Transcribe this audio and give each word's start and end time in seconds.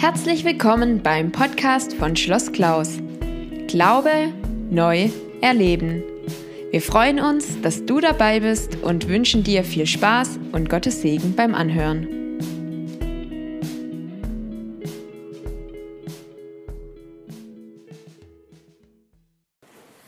Herzlich 0.00 0.44
willkommen 0.44 1.02
beim 1.02 1.32
Podcast 1.32 1.94
von 1.94 2.14
Schloss 2.14 2.52
Klaus. 2.52 2.98
Glaube 3.66 4.32
neu 4.70 5.08
erleben. 5.40 6.04
Wir 6.70 6.80
freuen 6.80 7.18
uns, 7.18 7.60
dass 7.62 7.84
du 7.84 7.98
dabei 7.98 8.38
bist 8.38 8.76
und 8.80 9.08
wünschen 9.08 9.42
dir 9.42 9.64
viel 9.64 9.86
Spaß 9.86 10.38
und 10.52 10.70
Gottes 10.70 11.02
Segen 11.02 11.34
beim 11.34 11.52
Anhören. 11.52 12.06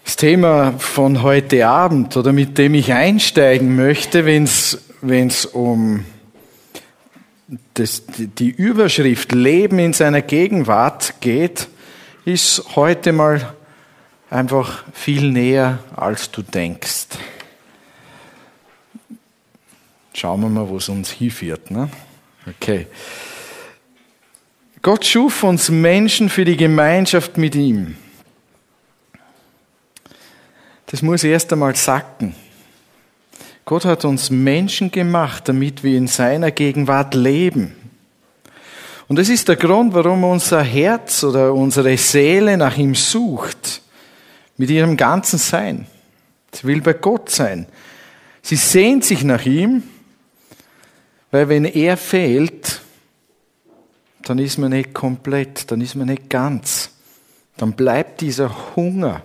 Das 0.05 0.15
Thema 0.15 0.75
von 0.79 1.25
heute 1.25 1.67
Abend 1.67 2.17
oder 2.17 2.33
mit 2.33 2.59
dem 2.59 2.75
ich 2.75 2.93
einsteigen 2.93 3.75
möchte, 3.75 4.25
wenn 4.25 4.45
es 4.45 5.47
um 5.47 6.05
das, 7.75 8.05
die 8.07 8.51
Überschrift 8.51 9.33
Leben 9.33 9.79
in 9.79 9.93
seiner 9.93 10.23
Gegenwart 10.23 11.21
geht, 11.21 11.69
ist 12.25 12.77
heute 12.77 13.13
mal 13.13 13.55
einfach 14.31 14.85
viel 14.93 15.31
näher, 15.31 15.81
als 15.97 16.31
du 16.31 16.43
denkst. 16.43 17.07
Schauen 20.15 20.41
wir 20.43 20.49
mal, 20.49 20.69
wo 20.69 20.77
es 20.77 20.89
uns 20.89 21.11
hinführt. 21.11 21.71
Ne? 21.71 21.89
Okay. 22.47 22.87
Gott 24.83 25.05
schuf 25.05 25.43
uns 25.43 25.69
Menschen 25.69 26.29
für 26.29 26.45
die 26.45 26.57
Gemeinschaft 26.57 27.37
mit 27.37 27.55
ihm. 27.55 27.97
Das 30.87 31.03
muss 31.03 31.23
erst 31.23 31.53
einmal 31.53 31.77
sacken. 31.77 32.35
Gott 33.71 33.85
hat 33.85 34.05
uns 34.05 34.31
Menschen 34.31 34.91
gemacht, 34.91 35.49
damit 35.49 35.85
wir 35.85 35.97
in 35.97 36.09
seiner 36.09 36.51
Gegenwart 36.51 37.15
leben. 37.15 37.77
Und 39.07 39.17
das 39.17 39.29
ist 39.29 39.47
der 39.47 39.55
Grund, 39.55 39.95
warum 39.95 40.25
unser 40.25 40.61
Herz 40.61 41.23
oder 41.23 41.55
unsere 41.55 41.97
Seele 41.97 42.57
nach 42.57 42.77
ihm 42.77 42.97
sucht, 42.97 43.81
mit 44.57 44.71
ihrem 44.71 44.97
ganzen 44.97 45.39
Sein. 45.39 45.87
Sie 46.53 46.65
will 46.65 46.81
bei 46.81 46.95
Gott 46.95 47.31
sein. 47.31 47.67
Sie 48.43 48.57
sehnt 48.57 49.05
sich 49.05 49.23
nach 49.23 49.47
ihm, 49.47 49.85
weil 51.31 51.49
wenn 51.49 51.65
er 51.65 51.97
fehlt, 51.97 52.81
dann 54.25 54.41
ist 54.41 54.59
man 54.59 54.73
nicht 54.73 54.95
komplett, 54.95 55.71
dann 55.71 55.81
ist 55.81 55.95
man 55.95 56.09
nicht 56.09 56.29
ganz. 56.29 56.91
Dann 57.57 57.75
bleibt 57.75 58.21
dieser 58.21 58.75
Hunger. 58.75 59.23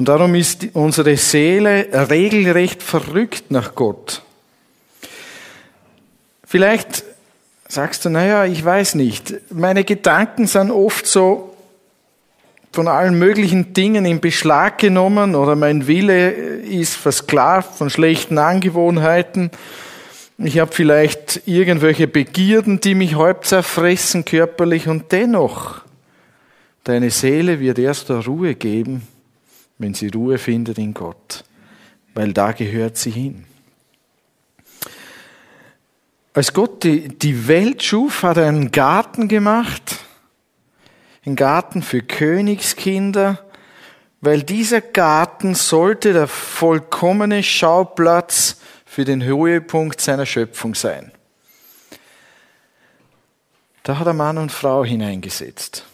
Und 0.00 0.08
darum 0.08 0.34
ist 0.34 0.68
unsere 0.72 1.18
Seele 1.18 2.08
regelrecht 2.08 2.82
verrückt 2.82 3.50
nach 3.50 3.74
Gott. 3.74 4.22
Vielleicht 6.42 7.04
sagst 7.68 8.06
du, 8.06 8.08
naja, 8.08 8.46
ich 8.46 8.64
weiß 8.64 8.94
nicht. 8.94 9.34
Meine 9.52 9.84
Gedanken 9.84 10.46
sind 10.46 10.70
oft 10.70 11.06
so 11.06 11.54
von 12.72 12.88
allen 12.88 13.18
möglichen 13.18 13.74
Dingen 13.74 14.06
in 14.06 14.20
Beschlag 14.20 14.78
genommen 14.78 15.34
oder 15.34 15.54
mein 15.54 15.86
Wille 15.86 16.30
ist 16.30 16.94
versklavt 16.94 17.76
von 17.76 17.90
schlechten 17.90 18.38
Angewohnheiten. 18.38 19.50
Ich 20.38 20.60
habe 20.60 20.72
vielleicht 20.72 21.42
irgendwelche 21.44 22.08
Begierden, 22.08 22.80
die 22.80 22.94
mich 22.94 23.16
halb 23.16 23.44
zerfressen 23.44 24.24
körperlich 24.24 24.88
und 24.88 25.12
dennoch, 25.12 25.82
deine 26.84 27.10
Seele 27.10 27.60
wird 27.60 27.78
erst 27.78 28.08
der 28.08 28.24
Ruhe 28.24 28.54
geben, 28.54 29.06
wenn 29.80 29.94
sie 29.94 30.08
Ruhe 30.08 30.36
findet 30.36 30.78
in 30.78 30.92
Gott, 30.92 31.42
weil 32.14 32.32
da 32.34 32.52
gehört 32.52 32.98
sie 32.98 33.10
hin. 33.10 33.46
Als 36.34 36.52
Gott 36.52 36.84
die, 36.84 37.48
Welt 37.48 37.82
schuf, 37.82 38.22
hat 38.22 38.36
er 38.36 38.46
einen 38.46 38.70
Garten 38.70 39.26
gemacht, 39.26 39.96
einen 41.24 41.34
Garten 41.34 41.82
für 41.82 42.02
Königskinder, 42.02 43.44
weil 44.20 44.42
dieser 44.42 44.82
Garten 44.82 45.54
sollte 45.54 46.12
der 46.12 46.28
vollkommene 46.28 47.42
Schauplatz 47.42 48.60
für 48.84 49.04
den 49.04 49.22
Höhepunkt 49.22 50.00
seiner 50.00 50.26
Schöpfung 50.26 50.74
sein. 50.74 51.10
Da 53.82 53.98
hat 53.98 54.06
er 54.06 54.12
Mann 54.12 54.36
und 54.36 54.52
Frau 54.52 54.84
hineingesetzt. 54.84 55.86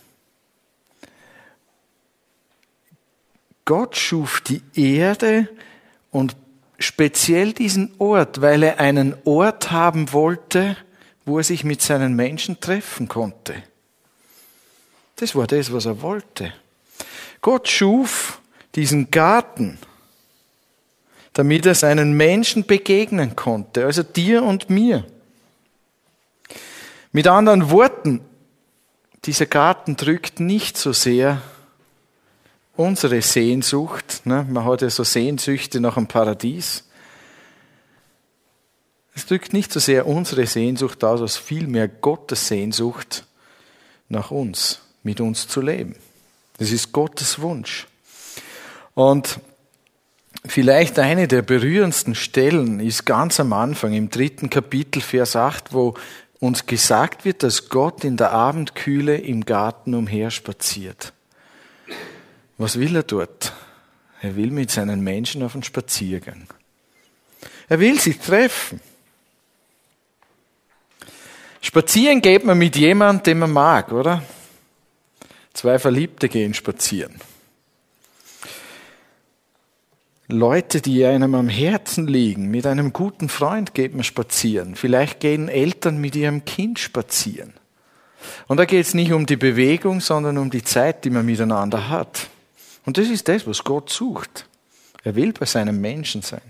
Gott 3.66 3.96
schuf 3.96 4.40
die 4.40 4.62
Erde 4.74 5.48
und 6.12 6.36
speziell 6.78 7.52
diesen 7.52 7.92
Ort, 7.98 8.40
weil 8.40 8.62
er 8.62 8.78
einen 8.78 9.14
Ort 9.24 9.72
haben 9.72 10.12
wollte, 10.12 10.76
wo 11.24 11.38
er 11.38 11.44
sich 11.44 11.64
mit 11.64 11.82
seinen 11.82 12.14
Menschen 12.14 12.60
treffen 12.60 13.08
konnte. 13.08 13.62
Das 15.16 15.34
war 15.34 15.48
das, 15.48 15.72
was 15.72 15.84
er 15.84 16.00
wollte. 16.00 16.52
Gott 17.42 17.68
schuf 17.68 18.40
diesen 18.76 19.10
Garten, 19.10 19.78
damit 21.32 21.66
er 21.66 21.74
seinen 21.74 22.12
Menschen 22.12 22.66
begegnen 22.66 23.34
konnte, 23.34 23.84
also 23.84 24.04
dir 24.04 24.44
und 24.44 24.70
mir. 24.70 25.04
Mit 27.10 27.26
anderen 27.26 27.70
Worten, 27.70 28.20
dieser 29.24 29.46
Garten 29.46 29.96
drückt 29.96 30.38
nicht 30.38 30.76
so 30.76 30.92
sehr 30.92 31.42
unsere 32.76 33.22
Sehnsucht. 33.22 34.22
Ne? 34.24 34.46
Man 34.48 34.64
hat 34.64 34.82
ja 34.82 34.90
so 34.90 35.04
Sehnsüchte 35.04 35.80
nach 35.80 35.94
dem 35.94 36.06
Paradies. 36.06 36.84
Es 39.14 39.26
drückt 39.26 39.52
nicht 39.52 39.72
so 39.72 39.80
sehr 39.80 40.06
unsere 40.06 40.46
Sehnsucht 40.46 41.02
aus, 41.02 41.20
als 41.22 41.36
vielmehr 41.36 41.88
Gottes 41.88 42.48
Sehnsucht 42.48 43.24
nach 44.08 44.30
uns, 44.30 44.80
mit 45.02 45.20
uns 45.20 45.48
zu 45.48 45.60
leben. 45.60 45.96
Das 46.58 46.70
ist 46.70 46.92
Gottes 46.92 47.40
Wunsch. 47.40 47.86
Und 48.94 49.40
vielleicht 50.44 50.98
eine 50.98 51.28
der 51.28 51.42
berührendsten 51.42 52.14
Stellen 52.14 52.80
ist 52.80 53.06
ganz 53.06 53.40
am 53.40 53.52
Anfang 53.52 53.94
im 53.94 54.10
dritten 54.10 54.50
Kapitel, 54.50 55.00
Vers 55.00 55.34
8, 55.34 55.72
wo 55.72 55.94
uns 56.38 56.66
gesagt 56.66 57.24
wird, 57.24 57.42
dass 57.42 57.68
Gott 57.68 58.04
in 58.04 58.16
der 58.16 58.32
Abendkühle 58.32 59.16
im 59.16 59.44
Garten 59.44 59.94
umherspaziert. 59.94 61.14
Was 62.58 62.78
will 62.78 62.96
er 62.96 63.02
dort? 63.02 63.52
Er 64.22 64.36
will 64.36 64.50
mit 64.50 64.70
seinen 64.70 65.02
Menschen 65.02 65.42
auf 65.42 65.54
einen 65.54 65.62
Spaziergang. 65.62 66.46
Er 67.68 67.80
will 67.80 68.00
sie 68.00 68.14
treffen. 68.14 68.80
Spazieren 71.60 72.22
geht 72.22 72.44
man 72.44 72.56
mit 72.56 72.76
jemandem, 72.76 73.24
den 73.24 73.38
man 73.40 73.52
mag, 73.52 73.92
oder? 73.92 74.22
Zwei 75.52 75.78
Verliebte 75.78 76.28
gehen 76.28 76.54
spazieren. 76.54 77.20
Leute, 80.28 80.80
die 80.80 81.04
einem 81.04 81.34
am 81.34 81.48
Herzen 81.48 82.06
liegen, 82.06 82.50
mit 82.50 82.66
einem 82.66 82.92
guten 82.92 83.28
Freund 83.28 83.74
geht 83.74 83.94
man 83.94 84.02
spazieren. 84.02 84.74
Vielleicht 84.74 85.20
gehen 85.20 85.48
Eltern 85.48 85.98
mit 85.98 86.16
ihrem 86.16 86.44
Kind 86.44 86.78
spazieren. 86.78 87.52
Und 88.48 88.56
da 88.56 88.64
geht 88.64 88.86
es 88.86 88.94
nicht 88.94 89.12
um 89.12 89.26
die 89.26 89.36
Bewegung, 89.36 90.00
sondern 90.00 90.38
um 90.38 90.50
die 90.50 90.64
Zeit, 90.64 91.04
die 91.04 91.10
man 91.10 91.26
miteinander 91.26 91.88
hat. 91.88 92.28
Und 92.86 92.96
das 92.96 93.08
ist 93.08 93.28
das, 93.28 93.46
was 93.46 93.62
Gott 93.62 93.90
sucht. 93.90 94.46
Er 95.02 95.14
will 95.14 95.32
bei 95.32 95.44
seinem 95.44 95.80
Menschen 95.80 96.22
sein. 96.22 96.40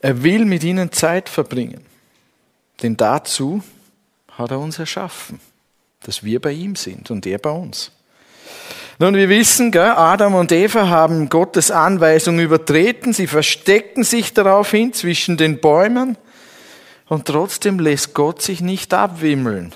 Er 0.00 0.22
will 0.22 0.44
mit 0.44 0.64
ihnen 0.64 0.90
Zeit 0.90 1.28
verbringen. 1.28 1.86
Denn 2.82 2.96
dazu 2.96 3.62
hat 4.32 4.50
er 4.50 4.58
uns 4.58 4.78
erschaffen, 4.78 5.40
dass 6.02 6.24
wir 6.24 6.40
bei 6.40 6.52
ihm 6.52 6.74
sind 6.74 7.10
und 7.10 7.24
er 7.26 7.38
bei 7.38 7.50
uns. 7.50 7.92
Nun, 8.98 9.14
wir 9.14 9.28
wissen, 9.28 9.76
Adam 9.76 10.34
und 10.34 10.50
Eva 10.52 10.88
haben 10.88 11.28
Gottes 11.28 11.70
Anweisung 11.70 12.38
übertreten. 12.38 13.12
Sie 13.12 13.26
verstecken 13.26 14.04
sich 14.04 14.34
daraufhin 14.34 14.92
zwischen 14.92 15.36
den 15.36 15.60
Bäumen. 15.60 16.16
Und 17.08 17.26
trotzdem 17.26 17.78
lässt 17.78 18.14
Gott 18.14 18.42
sich 18.42 18.60
nicht 18.60 18.94
abwimmeln. 18.94 19.74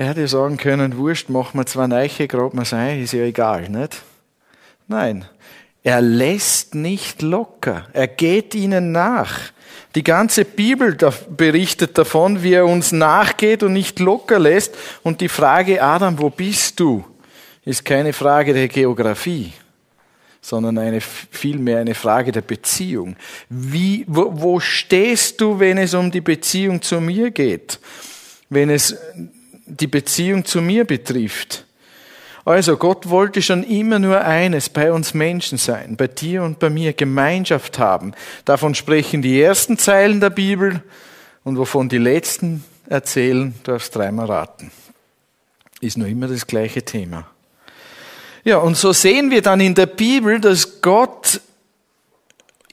Er 0.00 0.06
hätte 0.06 0.26
sagen 0.28 0.56
können, 0.56 0.96
wurscht, 0.96 1.28
machen 1.28 1.60
wir 1.60 1.66
zwei 1.66 1.86
Neiche, 1.86 2.26
graben 2.26 2.56
wir 2.56 2.78
ein, 2.78 3.02
ist 3.02 3.12
ja 3.12 3.20
egal, 3.20 3.68
nicht? 3.68 4.00
Nein, 4.88 5.26
er 5.82 6.00
lässt 6.00 6.74
nicht 6.74 7.20
locker. 7.20 7.86
Er 7.92 8.08
geht 8.08 8.54
ihnen 8.54 8.92
nach. 8.92 9.38
Die 9.94 10.02
ganze 10.02 10.46
Bibel 10.46 10.96
berichtet 11.36 11.98
davon, 11.98 12.42
wie 12.42 12.54
er 12.54 12.64
uns 12.64 12.92
nachgeht 12.92 13.62
und 13.62 13.74
nicht 13.74 13.98
locker 13.98 14.38
lässt. 14.38 14.74
Und 15.02 15.20
die 15.20 15.28
Frage, 15.28 15.82
Adam, 15.82 16.18
wo 16.18 16.30
bist 16.30 16.80
du? 16.80 17.04
ist 17.66 17.84
keine 17.84 18.14
Frage 18.14 18.54
der 18.54 18.68
Geografie, 18.68 19.52
sondern 20.40 20.78
eine, 20.78 21.02
vielmehr 21.02 21.76
eine 21.76 21.94
Frage 21.94 22.32
der 22.32 22.40
Beziehung. 22.40 23.16
Wie, 23.50 24.06
wo, 24.08 24.32
wo 24.32 24.60
stehst 24.60 25.42
du, 25.42 25.60
wenn 25.60 25.76
es 25.76 25.92
um 25.92 26.10
die 26.10 26.22
Beziehung 26.22 26.80
zu 26.80 27.02
mir 27.02 27.30
geht? 27.30 27.78
Wenn 28.48 28.70
es 28.70 28.96
die 29.70 29.86
Beziehung 29.86 30.44
zu 30.44 30.60
mir 30.60 30.84
betrifft. 30.84 31.64
Also 32.44 32.76
Gott 32.76 33.08
wollte 33.08 33.42
schon 33.42 33.62
immer 33.62 33.98
nur 33.98 34.22
eines 34.22 34.68
bei 34.68 34.92
uns 34.92 35.14
Menschen 35.14 35.58
sein, 35.58 35.96
bei 35.96 36.08
dir 36.08 36.42
und 36.42 36.58
bei 36.58 36.70
mir 36.70 36.92
Gemeinschaft 36.92 37.78
haben. 37.78 38.12
Davon 38.44 38.74
sprechen 38.74 39.22
die 39.22 39.40
ersten 39.40 39.78
Zeilen 39.78 40.20
der 40.20 40.30
Bibel 40.30 40.82
und 41.44 41.58
wovon 41.58 41.88
die 41.88 41.98
letzten 41.98 42.64
erzählen, 42.88 43.54
darfst 43.62 43.94
dreimal 43.94 44.26
raten. 44.26 44.72
Ist 45.80 45.96
nur 45.96 46.08
immer 46.08 46.28
das 46.28 46.46
gleiche 46.46 46.82
Thema. 46.82 47.26
Ja, 48.42 48.56
und 48.58 48.76
so 48.76 48.92
sehen 48.92 49.30
wir 49.30 49.42
dann 49.42 49.60
in 49.60 49.74
der 49.74 49.86
Bibel, 49.86 50.40
dass 50.40 50.80
Gott 50.80 51.40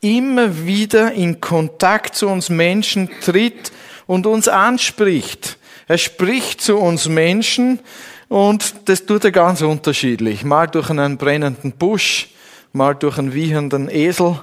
immer 0.02 0.66
wieder 0.66 1.12
in 1.14 1.42
Kontakt 1.42 2.16
zu 2.16 2.28
uns 2.28 2.50
Menschen 2.50 3.10
tritt 3.22 3.72
und 4.06 4.26
uns 4.26 4.48
anspricht. 4.48 5.58
Er 5.88 5.98
spricht 5.98 6.62
zu 6.62 6.78
uns 6.78 7.07
Menschen 7.07 7.80
und 8.28 8.75
das 8.86 9.06
tut 9.06 9.24
er 9.24 9.31
ganz 9.31 9.62
unterschiedlich. 9.62 10.44
Mal 10.44 10.68
durch 10.68 10.89
einen 10.89 11.18
brennenden 11.18 11.72
Busch, 11.72 12.30
mal 12.74 12.94
durch 12.94 13.18
einen 13.18 13.34
wiehenden 13.34 13.89
Esel. 13.89 14.39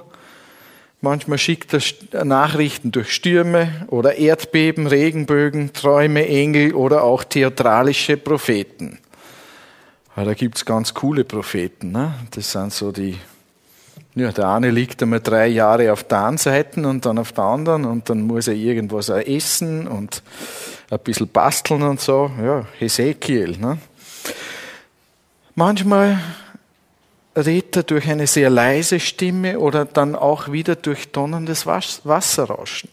Manchmal 1.02 1.36
schickt 1.36 1.74
er 2.14 2.24
Nachrichten 2.24 2.90
durch 2.90 3.12
Stürme 3.12 3.86
oder 3.88 4.16
Erdbeben, 4.16 4.86
Regenbögen, 4.86 5.74
Träume, 5.74 6.26
Engel 6.26 6.74
oder 6.74 7.04
auch 7.04 7.24
theatralische 7.24 8.16
Propheten. 8.16 8.98
Ja, 10.16 10.24
da 10.24 10.32
gibt's 10.32 10.64
ganz 10.64 10.94
coole 10.94 11.24
Propheten. 11.24 11.92
Ne? 11.92 12.14
Das 12.30 12.52
sind 12.52 12.72
so 12.72 12.90
die 12.90 13.18
ja, 14.16 14.30
der 14.30 14.48
eine 14.48 14.70
liegt 14.70 15.02
einmal 15.02 15.20
drei 15.20 15.48
Jahre 15.48 15.92
auf 15.92 16.04
der 16.04 16.24
einen 16.24 16.38
Seite 16.38 16.86
und 16.86 17.04
dann 17.04 17.18
auf 17.18 17.32
der 17.32 17.44
anderen 17.44 17.84
und 17.84 18.08
dann 18.08 18.22
muss 18.22 18.46
er 18.46 18.54
irgendwas 18.54 19.08
essen 19.08 19.88
und 19.88 20.22
ein 20.90 20.98
bisschen 21.00 21.28
basteln 21.28 21.82
und 21.82 22.00
so. 22.00 22.30
Ja, 22.42 22.66
Hesekiel. 22.78 23.56
Ne? 23.58 23.78
Manchmal 25.54 26.18
redet 27.36 27.76
er 27.76 27.82
durch 27.84 28.08
eine 28.08 28.26
sehr 28.26 28.50
leise 28.50 29.00
Stimme 29.00 29.58
oder 29.58 29.84
dann 29.84 30.14
auch 30.14 30.52
wieder 30.52 30.76
durch 30.76 31.10
donnerndes 31.10 31.66
Wasserrauschen. 31.66 32.90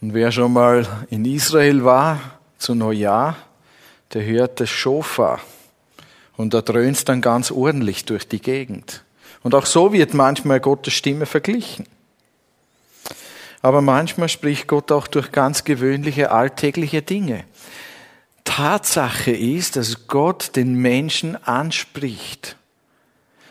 Und 0.00 0.14
wer 0.14 0.32
schon 0.32 0.52
mal 0.52 0.86
in 1.10 1.24
Israel 1.24 1.84
war 1.84 2.20
zu 2.58 2.74
Neujahr, 2.74 3.36
der 4.12 4.24
hört 4.24 4.60
das 4.60 4.70
Schofar. 4.70 5.40
Und 6.36 6.52
da 6.52 6.62
dröhnt 6.62 6.96
es 6.96 7.04
dann 7.04 7.20
ganz 7.20 7.50
ordentlich 7.50 8.04
durch 8.04 8.28
die 8.28 8.40
Gegend. 8.40 9.04
Und 9.42 9.54
auch 9.54 9.66
so 9.66 9.92
wird 9.92 10.14
manchmal 10.14 10.60
Gottes 10.60 10.94
Stimme 10.94 11.26
verglichen. 11.26 11.86
Aber 13.64 13.80
manchmal 13.80 14.28
spricht 14.28 14.66
Gott 14.68 14.92
auch 14.92 15.06
durch 15.06 15.32
ganz 15.32 15.64
gewöhnliche 15.64 16.30
alltägliche 16.30 17.00
Dinge. 17.00 17.44
Tatsache 18.44 19.30
ist, 19.30 19.76
dass 19.76 20.06
Gott 20.06 20.54
den 20.54 20.74
Menschen 20.74 21.42
anspricht. 21.46 22.58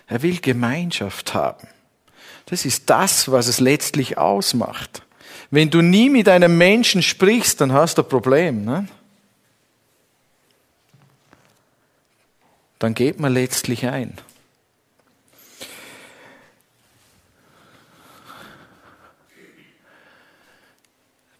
Er 0.05 0.21
will 0.21 0.37
Gemeinschaft 0.39 1.33
haben. 1.33 1.67
Das 2.45 2.63
ist 2.63 2.91
das, 2.91 3.31
was 3.31 3.47
es 3.47 3.59
letztlich 3.59 4.19
ausmacht. 4.19 5.01
Wenn 5.49 5.71
du 5.71 5.81
nie 5.81 6.11
mit 6.11 6.29
einem 6.29 6.59
Menschen 6.59 7.01
sprichst, 7.01 7.59
dann 7.59 7.73
hast 7.73 7.97
du 7.97 8.03
ein 8.03 8.07
Problem. 8.07 8.65
Ne? 8.65 8.87
dann 12.77 12.93
geht 12.93 13.19
man 13.19 13.33
letztlich 13.33 13.87
ein. 13.87 14.13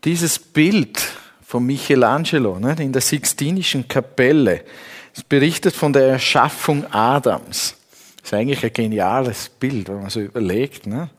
Dieses 0.03 0.37
Bild 0.37 1.01
von 1.45 1.65
Michelangelo 1.65 2.59
ne, 2.59 2.75
in 2.79 2.91
der 2.91 3.01
Sixtinischen 3.01 3.87
Kapelle, 3.87 4.65
es 5.15 5.23
berichtet 5.23 5.75
von 5.75 5.93
der 5.93 6.07
Erschaffung 6.07 6.85
Adams. 6.91 7.75
Das 8.17 8.25
ist 8.25 8.33
eigentlich 8.33 8.63
ein 8.63 8.73
geniales 8.73 9.49
Bild, 9.49 9.87
wenn 9.89 10.01
man 10.01 10.09
so 10.09 10.19
überlegt. 10.19 10.87
Ne? 10.87 11.09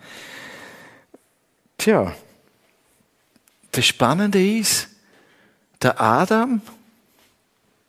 Tja, 1.78 2.14
das 3.70 3.86
Spannende 3.86 4.44
ist, 4.44 4.88
der 5.80 6.00
Adam 6.00 6.60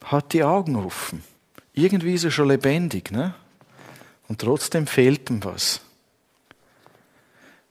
hat 0.03 0.33
die 0.33 0.44
Augen 0.44 0.75
offen. 0.75 1.24
Irgendwie 1.74 2.13
ist 2.13 2.24
er 2.24 2.31
schon 2.31 2.50
lebendig, 2.50 3.12
ne? 3.12 3.33
Und 4.27 4.42
trotzdem 4.42 4.88
fehlt 4.88 5.30
ihm 5.30 5.44
was. 5.44 5.81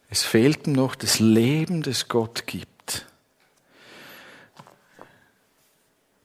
Es 0.09 0.23
fehlt 0.23 0.67
ihm 0.67 0.75
noch 0.75 0.95
das 0.95 1.19
Leben, 1.19 1.83
das 1.83 2.09
Gott 2.09 2.47
gibt. 2.47 2.74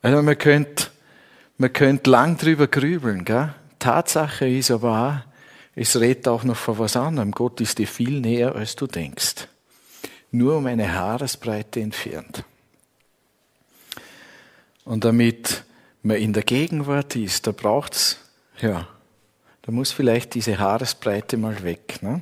Also 0.01 0.22
man 0.22 0.38
könnte, 0.38 0.88
man 1.57 1.74
könnte 1.74 2.10
lang 2.10 2.38
drüber 2.38 2.68
grübeln, 2.68 3.25
gell? 3.25 3.54
Tatsache 3.80 4.48
ist 4.48 4.72
aber 4.72 5.24
auch, 5.25 5.30
es 5.75 6.00
redet 6.00 6.28
auch 6.28 6.44
noch 6.44 6.57
von 6.57 6.80
was 6.80 6.98
anderem. 6.98 7.31
Gott 7.31 7.62
ist 7.62 7.78
dir 7.78 7.88
viel 7.88 8.19
näher, 8.19 8.56
als 8.56 8.75
du 8.75 8.88
denkst. 8.88 9.48
Nur 10.31 10.57
um 10.57 10.66
eine 10.66 10.94
Haaresbreite 10.94 11.80
entfernt. 11.80 12.44
Und 14.84 15.06
damit 15.06 15.63
man 16.04 16.18
in 16.18 16.34
der 16.34 16.44
Gegenwart 16.44 17.16
ist, 17.16 17.48
da 17.48 17.51
braucht's, 17.51 18.18
ja, 18.60 18.88
da 19.62 19.72
muss 19.72 19.92
vielleicht 19.92 20.34
diese 20.34 20.60
Haaresbreite 20.60 21.38
mal 21.38 21.63
weg. 21.63 22.01
Ne? 22.01 22.22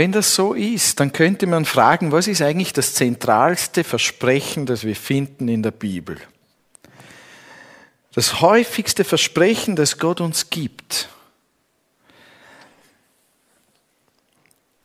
Wenn 0.00 0.12
das 0.12 0.34
so 0.34 0.54
ist, 0.54 0.98
dann 0.98 1.12
könnte 1.12 1.46
man 1.46 1.66
fragen, 1.66 2.10
was 2.10 2.26
ist 2.26 2.40
eigentlich 2.40 2.72
das 2.72 2.94
zentralste 2.94 3.84
Versprechen, 3.84 4.64
das 4.64 4.84
wir 4.84 4.96
finden 4.96 5.46
in 5.46 5.62
der 5.62 5.72
Bibel? 5.72 6.16
Das 8.14 8.40
häufigste 8.40 9.04
Versprechen, 9.04 9.76
das 9.76 9.98
Gott 9.98 10.22
uns 10.22 10.48
gibt. 10.48 11.10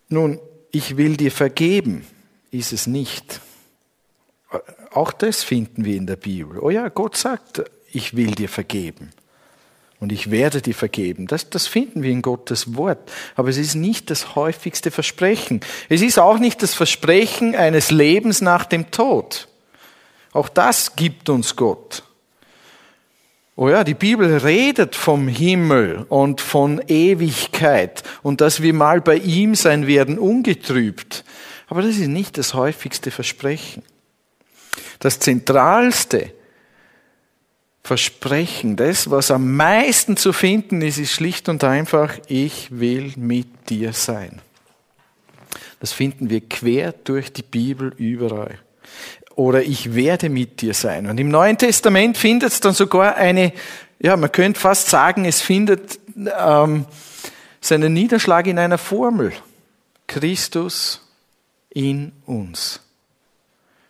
Nun, 0.10 0.38
ich 0.72 0.98
will 0.98 1.16
dir 1.16 1.32
vergeben 1.32 2.06
ist 2.52 2.74
es 2.74 2.86
nicht. 2.86 3.40
Auch 4.92 5.14
das 5.14 5.46
finden 5.46 5.86
wir 5.86 5.96
in 5.96 6.08
der 6.08 6.18
Bibel. 6.18 6.60
Oh 6.60 6.70
ja, 6.70 6.90
Gott 6.90 7.16
sagt, 7.16 7.64
ich 7.90 8.18
will 8.18 8.32
dir 8.32 8.50
vergeben. 8.50 9.14
Und 10.06 10.12
ich 10.12 10.30
werde 10.30 10.62
dir 10.62 10.76
vergeben. 10.76 11.26
Das, 11.26 11.50
das 11.50 11.66
finden 11.66 12.04
wir 12.04 12.12
in 12.12 12.22
Gottes 12.22 12.76
Wort. 12.76 13.12
Aber 13.34 13.50
es 13.50 13.58
ist 13.58 13.74
nicht 13.74 14.12
das 14.12 14.36
häufigste 14.36 14.92
Versprechen. 14.92 15.62
Es 15.90 16.04
ist 16.04 16.20
auch 16.20 16.38
nicht 16.38 16.62
das 16.62 16.76
Versprechen 16.76 17.56
eines 17.56 17.90
Lebens 17.90 18.40
nach 18.40 18.66
dem 18.66 18.92
Tod. 18.92 19.48
Auch 20.32 20.48
das 20.48 20.96
gibt 20.96 21.28
uns 21.28 21.56
Gott. 21.56 22.04
Oh 23.56 23.68
ja, 23.68 23.84
die 23.84 23.96
Bibel 23.96 24.32
redet 24.38 24.96
vom 24.96 25.28
Himmel 25.28 26.06
und 26.08 26.40
von 26.40 26.84
Ewigkeit 26.88 28.04
und 28.22 28.42
dass 28.42 28.62
wir 28.62 28.76
mal 28.76 29.02
bei 29.02 29.16
ihm 29.16 29.56
sein 29.56 29.88
werden, 29.88 30.20
ungetrübt. 30.20 31.26
Aber 31.66 31.82
das 31.82 31.98
ist 31.98 32.10
nicht 32.10 32.38
das 32.38 32.54
häufigste 32.54 33.10
Versprechen. 33.10 33.82
Das 35.00 35.18
zentralste 35.18 36.32
Versprechen, 37.86 38.78
das, 38.78 39.12
was 39.12 39.30
am 39.30 39.56
meisten 39.56 40.18
zu 40.18 40.34
finden 40.34 40.82
ist, 40.82 40.98
ist 40.98 41.12
schlicht 41.12 41.50
und 41.50 41.64
einfach, 41.64 42.18
ich 42.28 42.80
will 42.80 43.14
mit 43.16 43.70
dir 43.70 43.94
sein. 43.94 44.42
Das 45.80 45.94
finden 45.94 46.32
wir 46.32 46.42
quer 46.42 46.94
durch 47.04 47.32
die 47.32 47.44
Bibel 47.44 47.94
überall. 47.98 48.58
Oder 49.36 49.62
ich 49.62 49.94
werde 49.94 50.30
mit 50.30 50.62
dir 50.62 50.74
sein. 50.74 51.06
Und 51.06 51.20
im 51.20 51.30
Neuen 51.30 51.60
Testament 51.60 52.18
findet 52.18 52.54
es 52.54 52.60
dann 52.60 52.74
sogar 52.74 53.18
eine, 53.18 53.54
ja, 54.00 54.18
man 54.18 54.32
könnte 54.32 54.60
fast 54.60 54.90
sagen, 54.90 55.26
es 55.26 55.42
findet 55.42 56.00
ähm, 56.16 56.88
seinen 57.62 57.94
Niederschlag 57.94 58.48
in 58.48 58.58
einer 58.58 58.80
Formel. 58.80 59.32
Christus 60.08 61.08
in 61.70 62.14
uns. 62.26 62.80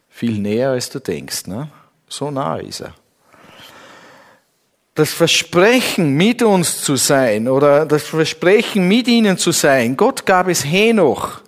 Viel 0.10 0.38
näher 0.40 0.72
als 0.72 0.90
du 0.90 1.00
denkst, 1.00 1.48
ne? 1.48 1.70
So 2.10 2.30
nah 2.30 2.58
ist 2.58 2.82
er. 2.82 2.94
Das 4.96 5.12
Versprechen, 5.12 6.14
mit 6.14 6.42
uns 6.42 6.82
zu 6.82 6.96
sein 6.96 7.50
oder 7.50 7.86
das 7.86 8.04
Versprechen, 8.04 8.88
mit 8.88 9.10
ihnen 9.10 9.38
zu 9.38 9.52
sein. 9.52 9.98
Gott 9.98 10.25
gab 10.25 10.48
es 10.48 10.64
Henoch. 10.64 11.42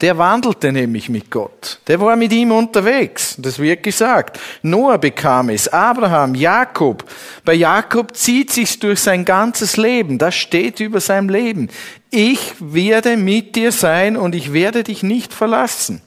Der 0.00 0.18
wandelte 0.18 0.72
nämlich 0.72 1.08
mit 1.08 1.30
Gott. 1.30 1.80
Der 1.88 2.00
war 2.00 2.14
mit 2.16 2.32
ihm 2.32 2.52
unterwegs. 2.52 3.36
Das 3.38 3.58
wird 3.58 3.82
gesagt. 3.82 4.38
Noah 4.62 4.98
bekam 4.98 5.48
es. 5.48 5.66
Abraham, 5.68 6.34
Jakob. 6.36 7.04
Bei 7.44 7.54
Jakob 7.54 8.16
zieht 8.16 8.52
sich's 8.52 8.78
durch 8.78 9.00
sein 9.00 9.24
ganzes 9.24 9.76
Leben. 9.76 10.18
Das 10.18 10.36
steht 10.36 10.78
über 10.78 11.00
seinem 11.00 11.28
Leben. 11.28 11.70
Ich 12.10 12.54
werde 12.60 13.16
mit 13.16 13.56
dir 13.56 13.72
sein 13.72 14.16
und 14.16 14.34
ich 14.34 14.52
werde 14.52 14.84
dich 14.84 15.02
nicht 15.02 15.32
verlassen. 15.32 16.02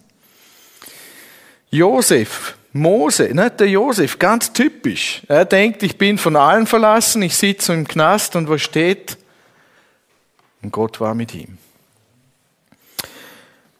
Josef, 1.69 2.55
Mose, 2.77 3.33
nicht 3.33 3.61
der 3.61 3.69
Josef, 3.69 4.19
ganz 4.19 4.51
typisch. 4.51 5.21
Er 5.29 5.45
denkt, 5.45 5.81
ich 5.81 5.97
bin 5.97 6.17
von 6.17 6.35
allen 6.35 6.67
verlassen, 6.67 7.21
ich 7.21 7.33
sitze 7.37 7.71
im 7.71 7.87
Knast 7.87 8.35
und 8.35 8.49
was 8.49 8.63
steht? 8.63 9.17
Und 10.61 10.73
Gott 10.73 10.99
war 10.99 11.15
mit 11.15 11.33
ihm. 11.33 11.57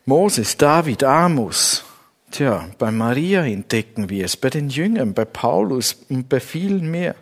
Moses, 0.06 0.56
David, 0.56 1.04
Amos. 1.04 1.84
Tja, 2.32 2.70
bei 2.78 2.90
Maria 2.90 3.44
entdecken 3.44 4.10
wir 4.10 4.24
es, 4.24 4.38
bei 4.38 4.50
den 4.50 4.70
Jüngern, 4.70 5.14
bei 5.14 5.26
Paulus 5.26 5.98
und 6.08 6.30
bei 6.30 6.40
vielen 6.40 6.90
mehr. 6.90 7.16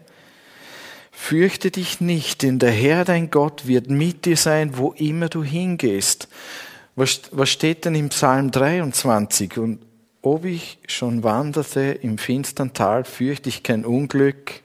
Fürchte 1.11 1.71
dich 1.71 1.99
nicht, 1.99 2.43
denn 2.43 2.59
der 2.59 2.71
Herr 2.71 3.03
dein 3.03 3.31
Gott 3.31 3.65
wird 3.65 3.89
mit 3.89 4.25
dir 4.25 4.37
sein, 4.37 4.77
wo 4.77 4.91
immer 4.91 5.27
du 5.27 5.43
hingehst. 5.43 6.27
Was, 6.95 7.21
was 7.31 7.49
steht 7.49 7.85
denn 7.85 7.95
im 7.95 8.09
Psalm 8.09 8.51
23? 8.51 9.57
Und 9.57 9.79
ob 10.23 10.45
ich 10.45 10.79
schon 10.87 11.21
wanderte 11.21 11.99
im 12.01 12.17
finstern 12.17 12.73
Tal, 12.73 13.03
fürchte 13.03 13.49
ich 13.49 13.61
kein 13.61 13.85
Unglück, 13.85 14.61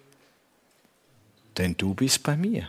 denn 1.59 1.77
du 1.77 1.95
bist 1.95 2.23
bei 2.23 2.37
mir. 2.37 2.69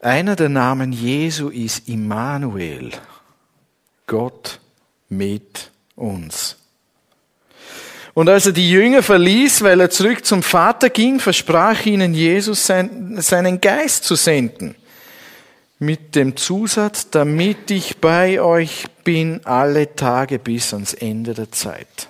Einer 0.00 0.36
der 0.36 0.50
Namen 0.50 0.92
Jesu 0.92 1.48
ist 1.48 1.88
Immanuel, 1.88 2.90
Gott 4.06 4.60
mit 5.08 5.70
uns. 5.96 6.56
Und 8.12 8.28
als 8.28 8.44
er 8.44 8.52
die 8.52 8.70
Jünger 8.70 9.02
verließ, 9.02 9.62
weil 9.62 9.80
er 9.80 9.88
zurück 9.88 10.26
zum 10.26 10.42
Vater 10.42 10.90
ging, 10.90 11.20
versprach 11.20 11.86
ihnen 11.86 12.12
Jesus 12.12 12.66
sein, 12.66 13.16
seinen 13.20 13.62
Geist 13.62 14.04
zu 14.04 14.14
senden. 14.14 14.74
Mit 15.78 16.16
dem 16.16 16.36
Zusatz, 16.36 17.08
damit 17.08 17.70
ich 17.70 17.96
bei 17.96 18.42
euch 18.42 18.84
bin 19.10 19.44
alle 19.44 19.96
Tage 19.96 20.38
bis 20.38 20.72
ans 20.72 20.94
Ende 20.94 21.34
der 21.34 21.50
Zeit. 21.50 22.06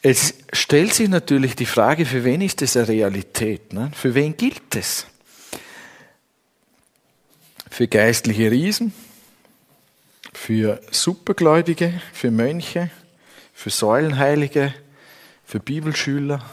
Es 0.00 0.34
stellt 0.52 0.94
sich 0.94 1.08
natürlich 1.08 1.56
die 1.56 1.66
Frage, 1.66 2.06
für 2.06 2.22
wen 2.22 2.42
ist 2.42 2.62
das 2.62 2.76
eine 2.76 2.86
Realität? 2.86 3.72
Ne? 3.72 3.90
Für 3.92 4.14
wen 4.14 4.36
gilt 4.36 4.76
es? 4.76 5.04
Für 7.68 7.88
geistliche 7.88 8.52
Riesen? 8.52 8.94
Für 10.32 10.80
Supergläubige? 10.92 12.00
Für 12.12 12.30
Mönche? 12.30 12.92
Für 13.52 13.70
Säulenheilige? 13.70 14.72
Für 15.44 15.58
Bibelschüler? 15.58 16.48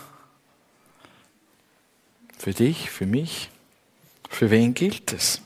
Für 2.40 2.54
dich? 2.54 2.90
Für 2.90 3.06
mich? 3.06 3.52
Für 4.32 4.50
wen 4.50 4.74
gilt 4.74 5.14
es? 5.14 5.44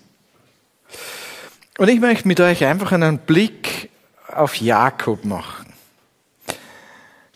Und 1.77 1.88
ich 1.89 2.00
möchte 2.00 2.27
mit 2.27 2.39
euch 2.39 2.63
einfach 2.65 2.92
einen 2.92 3.20
Blick 3.20 3.89
auf 4.27 4.58
Jakob 4.58 5.25
machen 5.25 5.74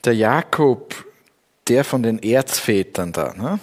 der 0.07 0.15
Jakob, 0.15 1.05
der 1.67 1.83
von 1.83 2.01
den 2.01 2.23
Erzvätern 2.23 3.11
da, 3.11 3.33
ne? 3.33 3.59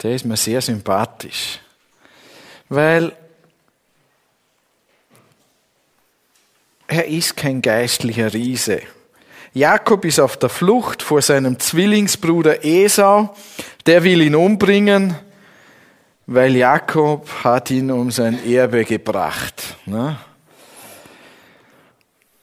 der 0.00 0.14
ist 0.14 0.24
mir 0.24 0.36
sehr 0.36 0.60
sympathisch. 0.60 1.58
Weil 2.68 3.12
er 6.86 7.06
ist 7.08 7.36
kein 7.36 7.62
geistlicher 7.62 8.32
Riese. 8.32 8.82
Jakob 9.52 10.04
ist 10.04 10.20
auf 10.20 10.36
der 10.36 10.48
Flucht 10.48 11.02
vor 11.02 11.20
seinem 11.20 11.58
Zwillingsbruder 11.58 12.64
Esau, 12.64 13.34
der 13.86 14.04
will 14.04 14.22
ihn 14.22 14.36
umbringen, 14.36 15.16
weil 16.32 16.54
Jakob 16.54 17.28
hat 17.42 17.72
ihn 17.72 17.90
um 17.90 18.12
sein 18.12 18.38
Erbe 18.46 18.84
gebracht. 18.84 19.76
Ne? 19.84 20.16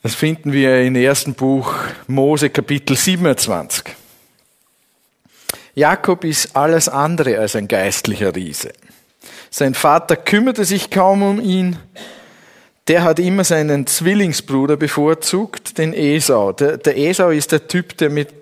Das 0.03 0.13
finden 0.13 0.51
wir 0.51 0.81
im 0.81 0.95
ersten 0.95 1.33
Buch 1.33 1.73
Mose 2.05 2.49
Kapitel 2.49 2.97
27. 2.97 3.85
Jakob 5.73 6.25
ist 6.25 6.53
alles 6.53 6.89
andere 6.89 7.39
als 7.39 7.55
ein 7.55 7.69
geistlicher 7.69 8.35
Riese. 8.35 8.73
Sein 9.49 9.73
Vater 9.73 10.17
kümmerte 10.17 10.65
sich 10.65 10.89
kaum 10.89 11.23
um 11.23 11.39
ihn. 11.39 11.77
Der 12.89 13.03
hat 13.03 13.19
immer 13.19 13.45
seinen 13.45 13.87
Zwillingsbruder 13.87 14.75
bevorzugt, 14.75 15.77
den 15.77 15.93
Esau. 15.93 16.51
Der, 16.51 16.75
der 16.75 16.97
Esau 16.97 17.29
ist 17.29 17.53
der 17.53 17.69
Typ, 17.69 17.95
der 17.97 18.09
mit, 18.09 18.33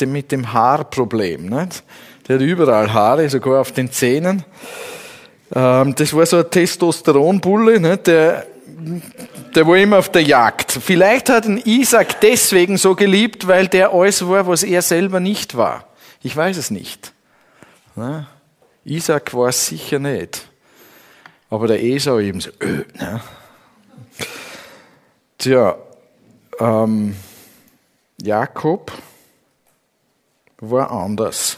der 0.00 0.08
mit 0.08 0.32
dem 0.32 0.52
Haarproblem, 0.52 1.46
nicht? 1.46 1.84
Der 2.28 2.36
hat 2.36 2.42
überall 2.42 2.92
Haare, 2.92 3.28
sogar 3.28 3.60
auf 3.60 3.72
den 3.72 3.90
Zähnen. 3.90 4.44
Ähm, 5.54 5.94
das 5.94 6.14
war 6.14 6.26
so 6.26 6.38
ein 6.38 6.50
Testosteronbulle, 6.50 7.80
nicht? 7.80 8.06
der 8.06 8.46
der 9.54 9.66
war 9.66 9.76
immer 9.76 9.98
auf 9.98 10.10
der 10.10 10.22
Jagd. 10.22 10.72
Vielleicht 10.72 11.30
hat 11.30 11.46
ihn 11.46 11.60
Isaac 11.64 12.20
deswegen 12.20 12.76
so 12.76 12.94
geliebt, 12.94 13.48
weil 13.48 13.66
der 13.66 13.92
alles 13.92 14.26
war, 14.26 14.46
was 14.46 14.62
er 14.62 14.82
selber 14.82 15.20
nicht 15.20 15.56
war. 15.56 15.86
Ich 16.22 16.36
weiß 16.36 16.56
es 16.56 16.70
nicht. 16.70 17.12
Na? 17.96 18.28
Isaac 18.84 19.34
war 19.34 19.48
es 19.48 19.66
sicher 19.66 19.98
nicht. 19.98 20.48
Aber 21.50 21.66
der 21.66 21.82
Esau 21.82 22.18
eben 22.20 22.40
so, 22.40 22.50
öh, 22.60 22.84
ne? 22.94 23.20
Tja, 25.38 25.76
ähm, 26.58 27.16
Jakob 28.20 28.92
war 30.60 30.90
anders. 30.90 31.56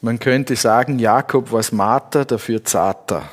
Man 0.00 0.18
könnte 0.18 0.56
sagen, 0.56 0.98
Jakob 0.98 1.52
war 1.52 1.62
smarter, 1.62 2.24
dafür 2.24 2.64
zarter 2.64 3.28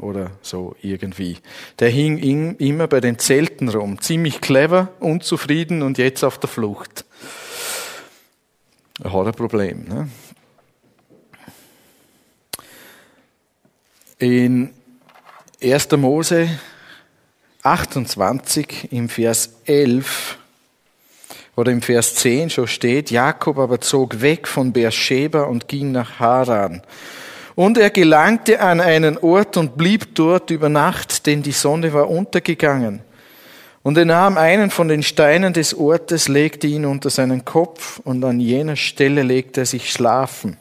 oder 0.00 0.30
so 0.42 0.74
irgendwie. 0.80 1.38
Der 1.78 1.90
hing 1.90 2.56
immer 2.56 2.86
bei 2.86 3.00
den 3.00 3.18
Zelten 3.18 3.68
rum, 3.68 4.00
ziemlich 4.00 4.40
clever, 4.40 4.88
unzufrieden 4.98 5.82
und 5.82 5.98
jetzt 5.98 6.24
auf 6.24 6.38
der 6.38 6.48
Flucht. 6.48 7.04
Er 9.02 9.12
hat 9.12 9.26
ein 9.26 9.34
Problem. 9.34 9.84
Ne? 9.84 10.08
In 14.18 14.70
1. 15.62 15.90
Mose 15.92 16.48
28 17.62 18.92
im 18.92 19.08
Vers 19.08 19.50
11 19.66 20.37
oder 21.58 21.72
im 21.72 21.82
Vers 21.82 22.14
10 22.14 22.50
schon 22.50 22.68
steht, 22.68 23.10
Jakob 23.10 23.58
aber 23.58 23.80
zog 23.80 24.20
weg 24.20 24.46
von 24.46 24.72
Beersheba 24.72 25.42
und 25.42 25.66
ging 25.66 25.90
nach 25.90 26.20
Haran. 26.20 26.82
Und 27.56 27.76
er 27.78 27.90
gelangte 27.90 28.60
an 28.60 28.80
einen 28.80 29.18
Ort 29.18 29.56
und 29.56 29.76
blieb 29.76 30.14
dort 30.14 30.50
über 30.50 30.68
Nacht, 30.68 31.26
denn 31.26 31.42
die 31.42 31.50
Sonne 31.50 31.92
war 31.92 32.08
untergegangen. 32.08 33.00
Und 33.82 33.98
er 33.98 34.04
nahm 34.04 34.38
einen 34.38 34.70
von 34.70 34.86
den 34.86 35.02
Steinen 35.02 35.52
des 35.52 35.74
Ortes, 35.76 36.28
legte 36.28 36.68
ihn 36.68 36.84
unter 36.84 37.10
seinen 37.10 37.44
Kopf 37.44 38.00
und 38.04 38.22
an 38.22 38.38
jener 38.38 38.76
Stelle 38.76 39.24
legte 39.24 39.62
er 39.62 39.66
sich 39.66 39.90
schlafen. 39.90 40.58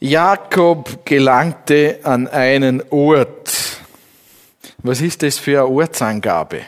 Jakob 0.00 1.06
gelangte 1.06 2.00
an 2.02 2.26
einen 2.26 2.82
Ort. 2.90 3.78
Was 4.78 5.00
ist 5.00 5.22
das 5.22 5.38
für 5.38 5.60
eine 5.60 5.68
Ortsangabe? 5.68 6.62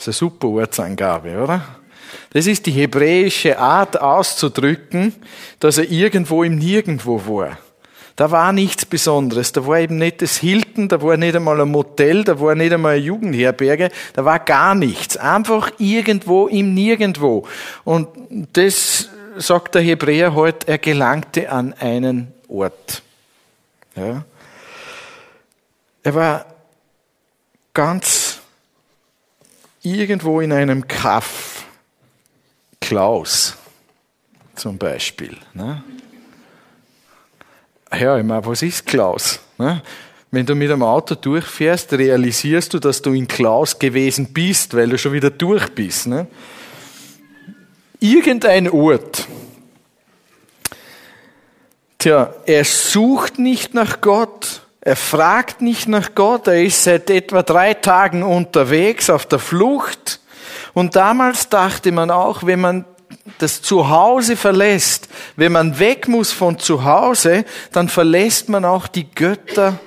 Das 0.00 0.08
ist 0.08 0.22
eine 0.22 0.30
super 0.30 0.48
Ortsangabe, 0.48 1.42
oder? 1.42 1.62
Das 2.32 2.46
ist 2.46 2.64
die 2.64 2.70
hebräische 2.70 3.58
Art 3.58 4.00
auszudrücken, 4.00 5.14
dass 5.58 5.76
er 5.76 5.90
irgendwo 5.90 6.42
im 6.42 6.56
Nirgendwo 6.56 7.20
war. 7.26 7.58
Da 8.16 8.30
war 8.30 8.54
nichts 8.54 8.86
Besonderes. 8.86 9.52
Da 9.52 9.66
war 9.66 9.78
eben 9.78 9.98
nicht 9.98 10.22
das 10.22 10.38
Hilton, 10.38 10.88
da 10.88 11.02
war 11.02 11.18
nicht 11.18 11.36
einmal 11.36 11.60
ein 11.60 11.68
Motel, 11.68 12.24
da 12.24 12.40
war 12.40 12.54
nicht 12.54 12.72
einmal 12.72 12.94
eine 12.94 13.04
Jugendherberge, 13.04 13.90
da 14.14 14.24
war 14.24 14.38
gar 14.38 14.74
nichts. 14.74 15.18
Einfach 15.18 15.70
irgendwo 15.76 16.46
im 16.46 16.72
Nirgendwo. 16.72 17.46
Und 17.84 18.08
das 18.54 19.10
sagt 19.36 19.74
der 19.74 19.82
Hebräer 19.82 20.34
heute, 20.34 20.66
er 20.66 20.78
gelangte 20.78 21.52
an 21.52 21.74
einen 21.78 22.32
Ort. 22.48 23.02
Ja. 23.96 24.24
Er 26.02 26.14
war 26.14 26.46
ganz 27.74 28.29
irgendwo 29.82 30.40
in 30.40 30.52
einem 30.52 30.86
Kaff 30.86 31.64
Klaus 32.80 33.56
zum 34.54 34.78
Beispiel. 34.78 35.36
Ne? 35.54 35.82
Ja, 37.92 38.18
ich 38.18 38.24
meine, 38.24 38.44
was 38.44 38.62
ist 38.62 38.86
Klaus? 38.86 39.40
Ne? 39.58 39.82
Wenn 40.30 40.46
du 40.46 40.54
mit 40.54 40.70
einem 40.70 40.82
Auto 40.82 41.14
durchfährst, 41.14 41.92
realisierst 41.92 42.72
du, 42.74 42.78
dass 42.78 43.02
du 43.02 43.12
in 43.12 43.26
Klaus 43.26 43.78
gewesen 43.78 44.32
bist, 44.32 44.74
weil 44.74 44.88
du 44.88 44.98
schon 44.98 45.12
wieder 45.12 45.30
durch 45.30 45.68
bist. 45.70 46.06
Ne? 46.06 46.26
Irgendein 47.98 48.70
Ort. 48.70 49.26
Tja, 51.98 52.32
er 52.46 52.64
sucht 52.64 53.38
nicht 53.38 53.74
nach 53.74 54.00
Gott, 54.00 54.62
er 54.80 54.96
fragt 54.96 55.60
nicht 55.60 55.88
nach 55.88 56.14
Gott, 56.14 56.46
er 56.46 56.62
ist 56.62 56.84
seit 56.84 57.10
etwa 57.10 57.42
drei 57.42 57.74
Tagen 57.74 58.22
unterwegs 58.22 59.10
auf 59.10 59.26
der 59.26 59.38
Flucht 59.38 60.20
und 60.72 60.96
damals 60.96 61.48
dachte 61.48 61.92
man 61.92 62.10
auch, 62.10 62.44
wenn 62.44 62.60
man 62.60 62.84
das 63.38 63.60
Zuhause 63.62 64.36
verlässt, 64.36 65.08
wenn 65.36 65.52
man 65.52 65.78
weg 65.78 66.08
muss 66.08 66.32
von 66.32 66.58
Zuhause, 66.58 67.44
dann 67.72 67.88
verlässt 67.88 68.48
man 68.48 68.64
auch 68.64 68.86
die 68.86 69.10
Götter 69.10 69.78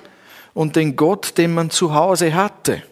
und 0.54 0.76
den 0.76 0.96
Gott, 0.96 1.38
den 1.38 1.54
man 1.54 1.70
zu 1.70 1.94
Hause 1.94 2.34
hatte. 2.34 2.84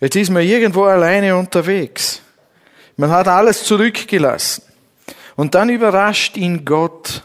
Jetzt 0.00 0.16
ist 0.16 0.30
man 0.30 0.42
irgendwo 0.42 0.84
alleine 0.84 1.36
unterwegs. 1.36 2.20
Man 2.96 3.10
hat 3.10 3.28
alles 3.28 3.64
zurückgelassen. 3.64 4.62
Und 5.36 5.54
dann 5.54 5.68
überrascht 5.68 6.36
ihn 6.36 6.64
Gott 6.64 7.22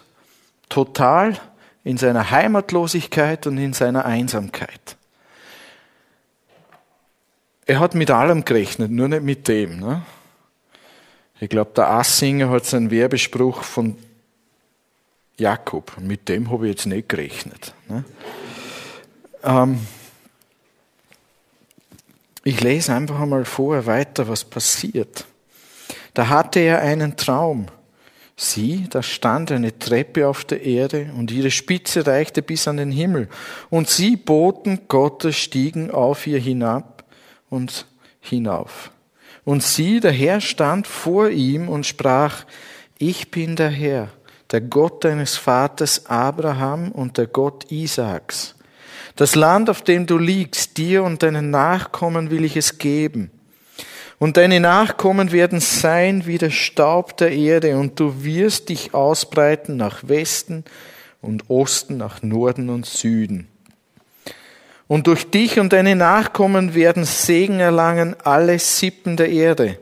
total, 0.70 1.40
in 1.84 1.98
seiner 1.98 2.32
Heimatlosigkeit 2.32 3.48
und 3.48 3.58
in 3.58 3.74
seiner 3.74 4.06
Einsamkeit. 4.06 4.98
Er 7.66 7.80
hat 7.80 7.96
mit 7.96 8.12
allem 8.12 8.46
gerechnet, 8.46 8.92
nur 8.92 9.08
nicht 9.08 9.24
mit 9.24 9.48
dem. 9.48 9.80
Ne? 9.80 10.04
Ich 11.40 11.50
glaube, 11.50 11.72
der 11.76 11.90
Assinger 11.90 12.50
hat 12.50 12.66
seinen 12.66 12.92
Werbespruch 12.92 13.64
von 13.64 13.98
Jakob. 15.38 15.98
Mit 16.00 16.30
dem 16.30 16.52
habe 16.52 16.68
ich 16.68 16.76
jetzt 16.76 16.86
nicht 16.86 17.10
gerechnet. 17.10 17.74
Ne? 17.88 18.04
Ähm, 19.44 19.80
ich 22.44 22.62
lese 22.62 22.94
einfach 22.94 23.20
einmal 23.20 23.46
vor 23.46 23.86
weiter, 23.86 24.28
was 24.28 24.44
passiert. 24.44 25.26
Da 26.14 26.28
hatte 26.28 26.60
er 26.60 26.82
einen 26.82 27.16
Traum. 27.16 27.68
Sieh, 28.44 28.88
da 28.90 29.04
stand 29.04 29.52
eine 29.52 29.78
Treppe 29.78 30.28
auf 30.28 30.44
der 30.46 30.64
Erde 30.64 31.12
und 31.16 31.30
ihre 31.30 31.52
Spitze 31.52 32.08
reichte 32.08 32.42
bis 32.42 32.68
an 32.68 32.78
den 32.78 32.92
Himmel. 32.92 33.30
Und 33.70 33.88
sie, 33.88 34.16
Boten 34.16 34.88
Gottes, 34.88 35.36
stiegen 35.36 35.92
auf 35.92 36.26
ihr 36.26 36.40
hinab 36.40 37.04
und 37.52 37.86
hinauf. 38.20 38.90
Und 39.44 39.62
sie, 39.62 40.00
der 40.00 40.12
Herr, 40.12 40.42
stand 40.42 40.88
vor 40.88 41.30
ihm 41.30 41.70
und 41.70 41.86
sprach, 41.86 42.46
ich 42.98 43.30
bin 43.30 43.56
der 43.56 43.70
Herr, 43.70 44.08
der 44.50 44.62
Gott 44.62 45.04
deines 45.04 45.38
Vaters 45.38 46.08
Abraham 46.08 46.92
und 46.92 47.20
der 47.20 47.28
Gott 47.28 47.72
Isaaks. 47.72 48.56
Das 49.18 49.36
Land, 49.36 49.70
auf 49.70 49.84
dem 49.84 50.08
du 50.08 50.18
liegst, 50.18 50.80
dir 50.80 51.04
und 51.04 51.22
deinen 51.22 51.52
Nachkommen 51.52 52.32
will 52.32 52.44
ich 52.44 52.58
es 52.58 52.80
geben 52.80 53.30
und 54.22 54.38
deine 54.38 54.60
Nachkommen 54.60 55.32
werden 55.32 55.60
sein 55.60 56.28
wie 56.28 56.38
der 56.38 56.52
Staub 56.52 57.18
der 57.18 57.32
Erde, 57.32 57.76
und 57.78 58.00
du 58.00 58.24
wirst 58.24 58.70
dich 58.70 58.94
ausbreiten 58.94 59.78
nach 59.78 60.08
Westen 60.08 60.64
und 61.24 61.50
Osten, 61.50 61.98
nach 61.98 62.22
Norden 62.22 62.70
und 62.70 62.86
Süden. 62.86 63.48
Und 64.88 65.08
durch 65.08 65.32
dich 65.32 65.60
und 65.60 65.74
deine 65.74 65.96
Nachkommen 65.96 66.76
werden 66.76 67.04
Segen 67.04 67.60
erlangen 67.60 68.16
alle 68.24 68.60
Sippen 68.60 69.18
der 69.18 69.32
Erde. 69.32 69.80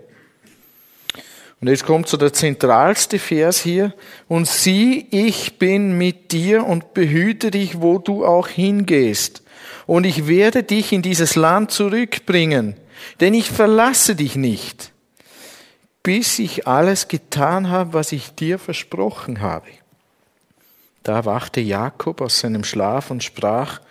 Und 1.60 1.68
jetzt 1.68 1.86
kommt 1.86 2.08
so 2.08 2.16
der 2.16 2.32
zentralste 2.32 3.20
Vers 3.20 3.62
hier. 3.62 3.94
Und 4.30 4.48
sieh, 4.48 5.06
ich 5.12 5.60
bin 5.60 5.98
mit 5.98 6.32
dir 6.32 6.66
und 6.66 6.94
behüte 6.94 7.52
dich, 7.52 7.82
wo 7.82 7.98
du 7.98 8.26
auch 8.26 8.48
hingehst. 8.48 9.44
Und 9.86 10.06
ich 10.06 10.28
werde 10.30 10.64
dich 10.64 10.94
in 10.94 11.02
dieses 11.02 11.36
Land 11.36 11.72
zurückbringen 11.72 12.78
denn 13.20 13.34
ich 13.34 13.50
verlasse 13.52 14.16
dich 14.16 14.36
nicht, 14.36 14.92
bis 16.04 16.40
ich 16.40 16.68
alles 16.68 17.08
getan 17.08 17.70
habe, 17.70 17.94
was 17.94 18.12
ich 18.12 18.34
dir 18.36 18.60
versprochen 18.60 19.42
habe. 19.42 19.68
Da 21.04 21.26
wachte 21.26 21.62
Jakob 21.62 22.22
aus 22.22 22.40
seinem 22.40 22.64
Schlaf 22.64 23.12
und 23.12 23.24
sprach, 23.24 23.82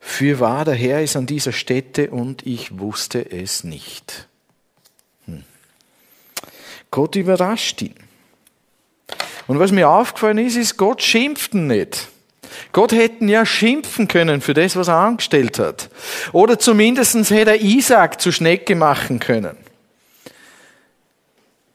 für 0.00 0.40
wahr 0.40 0.64
der 0.64 0.74
Herr 0.74 1.02
ist 1.02 1.16
an 1.16 1.26
dieser 1.26 1.52
Stätte 1.52 2.10
und 2.10 2.44
ich 2.44 2.78
wusste 2.78 3.30
es 3.30 3.62
nicht. 3.62 4.26
Hm. 5.26 5.44
Gott 6.90 7.14
überrascht 7.14 7.82
ihn. 7.82 7.94
Und 9.46 9.58
was 9.58 9.70
mir 9.70 9.88
aufgefallen 9.88 10.38
ist, 10.38 10.56
ist, 10.56 10.76
Gott 10.76 11.02
schimpft 11.02 11.54
ihn 11.54 11.68
nicht. 11.68 12.08
Gott 12.72 12.92
hätten 12.92 13.28
ja 13.28 13.44
schimpfen 13.44 14.08
können 14.08 14.40
für 14.40 14.54
das, 14.54 14.76
was 14.76 14.88
er 14.88 14.96
angestellt 14.96 15.58
hat. 15.58 15.90
Oder 16.32 16.58
zumindest 16.58 17.14
hätte 17.30 17.50
er 17.50 17.60
Isaac 17.60 18.20
zu 18.20 18.32
Schnecke 18.32 18.74
machen 18.74 19.18
können. 19.18 19.56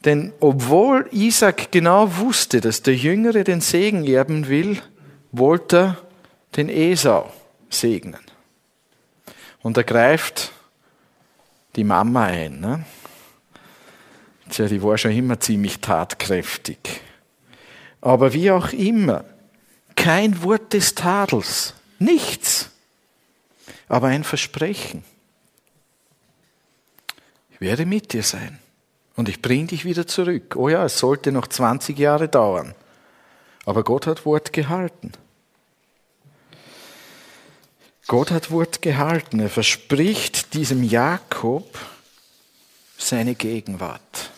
Denn 0.05 0.33
obwohl 0.39 1.07
Isaac 1.11 1.71
genau 1.71 2.17
wusste, 2.17 2.61
dass 2.61 2.81
der 2.81 2.95
Jüngere 2.95 3.43
den 3.43 3.61
Segen 3.61 4.05
erben 4.05 4.47
will, 4.47 4.81
wollte 5.31 5.77
er 5.77 5.97
den 6.55 6.69
Esau 6.69 7.31
segnen. 7.69 8.21
Und 9.61 9.77
er 9.77 9.83
greift 9.83 10.51
die 11.75 11.83
Mama 11.83 12.25
ein. 12.25 12.59
Ne? 12.59 12.85
Tja, 14.49 14.65
die 14.67 14.81
war 14.81 14.97
schon 14.97 15.11
immer 15.11 15.39
ziemlich 15.39 15.79
tatkräftig. 15.79 17.01
Aber 18.01 18.33
wie 18.33 18.51
auch 18.51 18.71
immer, 18.71 19.25
kein 19.97 20.41
Wort 20.43 20.71
des 20.71 20.95
Tadels, 20.95 21.73
nichts, 21.99 22.69
aber 23.89 24.07
ein 24.07 24.23
Versprechen. 24.23 25.03
Ich 27.51 27.59
werde 27.59 27.85
mit 27.85 28.13
dir 28.13 28.23
sein 28.23 28.59
und 29.17 29.27
ich 29.27 29.41
bringe 29.41 29.67
dich 29.67 29.83
wieder 29.83 30.07
zurück. 30.07 30.55
Oh 30.55 30.69
ja, 30.69 30.85
es 30.85 30.99
sollte 30.99 31.33
noch 31.33 31.47
20 31.47 31.99
Jahre 31.99 32.29
dauern, 32.29 32.73
aber 33.65 33.83
Gott 33.83 34.07
hat 34.07 34.25
Wort 34.25 34.53
gehalten. 34.53 35.11
Gott 38.07 38.31
hat 38.31 38.51
Wort 38.51 38.81
gehalten. 38.81 39.41
Er 39.41 39.49
verspricht 39.49 40.53
diesem 40.53 40.81
Jakob 40.81 41.77
seine 42.97 43.35
Gegenwart. 43.35 44.31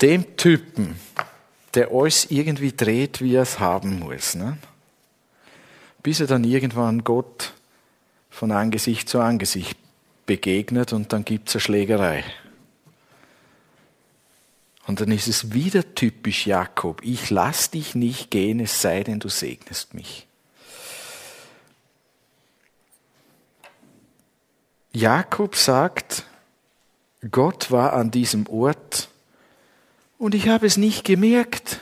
Dem 0.00 0.36
Typen, 0.36 0.96
der 1.74 1.90
alles 1.92 2.30
irgendwie 2.30 2.72
dreht, 2.72 3.20
wie 3.20 3.34
er 3.34 3.42
es 3.42 3.58
haben 3.58 3.98
muss. 3.98 4.34
Ne? 4.34 4.58
Bis 6.02 6.20
er 6.20 6.26
dann 6.26 6.44
irgendwann 6.44 7.04
Gott 7.04 7.52
von 8.30 8.50
Angesicht 8.52 9.08
zu 9.08 9.20
Angesicht 9.20 9.78
begegnet 10.26 10.92
und 10.92 11.12
dann 11.12 11.24
gibt 11.24 11.48
es 11.48 11.56
eine 11.56 11.60
Schlägerei. 11.60 12.24
Und 14.86 15.00
dann 15.00 15.10
ist 15.10 15.28
es 15.28 15.52
wieder 15.52 15.94
typisch 15.94 16.46
Jakob. 16.46 17.02
Ich 17.02 17.30
lass 17.30 17.70
dich 17.70 17.94
nicht 17.94 18.30
gehen, 18.30 18.60
es 18.60 18.82
sei 18.82 19.02
denn, 19.02 19.18
du 19.18 19.28
segnest 19.28 19.94
mich. 19.94 20.26
Jakob 24.92 25.56
sagt, 25.56 26.24
Gott 27.30 27.70
war 27.70 27.94
an 27.94 28.10
diesem 28.10 28.46
Ort 28.46 29.08
und 30.18 30.34
ich 30.34 30.48
habe 30.48 30.66
es 30.66 30.76
nicht 30.76 31.04
gemerkt. 31.04 31.80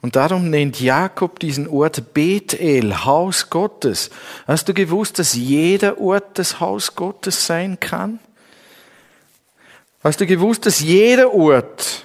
Und 0.00 0.14
darum 0.14 0.48
nennt 0.50 0.80
Jakob 0.80 1.40
diesen 1.40 1.66
Ort 1.66 2.14
Bethel, 2.14 3.04
Haus 3.04 3.50
Gottes. 3.50 4.10
Hast 4.46 4.68
du 4.68 4.74
gewusst, 4.74 5.18
dass 5.18 5.34
jeder 5.34 6.00
Ort 6.00 6.38
das 6.38 6.60
Haus 6.60 6.94
Gottes 6.94 7.46
sein 7.46 7.80
kann? 7.80 8.20
Hast 10.04 10.20
du 10.20 10.26
gewusst, 10.26 10.66
dass 10.66 10.80
jeder 10.80 11.34
Ort 11.34 12.04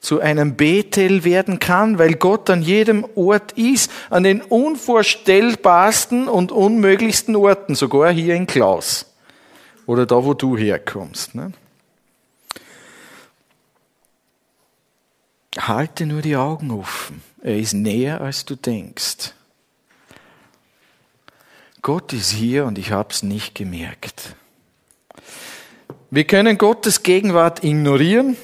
zu 0.00 0.20
einem 0.20 0.56
Bethel 0.56 1.24
werden 1.24 1.58
kann, 1.58 1.98
weil 1.98 2.14
Gott 2.14 2.48
an 2.48 2.62
jedem 2.62 3.06
Ort 3.14 3.52
ist, 3.52 3.90
an 4.10 4.22
den 4.22 4.40
unvorstellbarsten 4.40 6.28
und 6.28 6.52
unmöglichsten 6.52 7.36
Orten, 7.36 7.74
sogar 7.74 8.10
hier 8.10 8.34
in 8.34 8.46
Klaus 8.46 9.06
oder 9.86 10.06
da, 10.06 10.24
wo 10.24 10.34
du 10.34 10.56
herkommst. 10.56 11.34
Ne? 11.34 11.52
Halte 15.58 16.06
nur 16.06 16.22
die 16.22 16.36
Augen 16.36 16.70
offen. 16.70 17.22
Er 17.42 17.58
ist 17.58 17.74
näher, 17.74 18.20
als 18.20 18.44
du 18.44 18.56
denkst. 18.56 19.32
Gott 21.82 22.12
ist 22.12 22.30
hier 22.30 22.64
und 22.64 22.78
ich 22.78 22.92
habe 22.92 23.10
es 23.12 23.22
nicht 23.22 23.54
gemerkt. 23.54 24.34
Wir 26.10 26.24
können 26.24 26.58
Gottes 26.58 27.02
Gegenwart 27.02 27.62
ignorieren. 27.62 28.36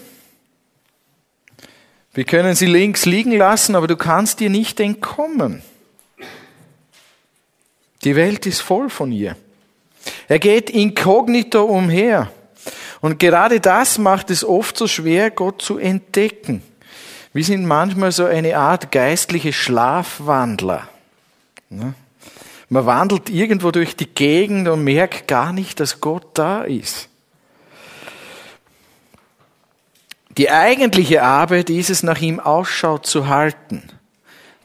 Wir 2.12 2.24
können 2.24 2.54
sie 2.54 2.66
links 2.66 3.06
liegen 3.06 3.32
lassen, 3.32 3.76
aber 3.76 3.86
du 3.86 3.96
kannst 3.96 4.40
dir 4.40 4.50
nicht 4.50 4.78
entkommen. 4.80 5.62
Die 8.04 8.16
Welt 8.16 8.46
ist 8.46 8.60
voll 8.60 8.90
von 8.90 9.12
ihr. 9.12 9.36
Er 10.28 10.38
geht 10.38 10.70
inkognito 10.70 11.64
umher. 11.64 12.30
Und 13.00 13.18
gerade 13.18 13.60
das 13.60 13.98
macht 13.98 14.30
es 14.30 14.44
oft 14.44 14.76
so 14.76 14.86
schwer, 14.86 15.30
Gott 15.30 15.62
zu 15.62 15.78
entdecken. 15.78 16.62
Wir 17.32 17.44
sind 17.44 17.64
manchmal 17.64 18.10
so 18.10 18.24
eine 18.24 18.56
Art 18.56 18.90
geistliche 18.90 19.52
Schlafwandler. 19.52 20.88
Ne? 21.68 21.94
Man 22.68 22.86
wandelt 22.86 23.30
irgendwo 23.30 23.70
durch 23.70 23.96
die 23.96 24.06
Gegend 24.06 24.68
und 24.68 24.84
merkt 24.84 25.28
gar 25.28 25.52
nicht, 25.52 25.80
dass 25.80 26.00
Gott 26.00 26.26
da 26.34 26.62
ist. 26.62 27.08
Die 30.36 30.50
eigentliche 30.50 31.22
Arbeit 31.22 31.70
ist 31.70 31.90
es, 31.90 32.02
nach 32.02 32.20
ihm 32.20 32.40
Ausschau 32.40 32.98
zu 32.98 33.28
halten, 33.28 33.82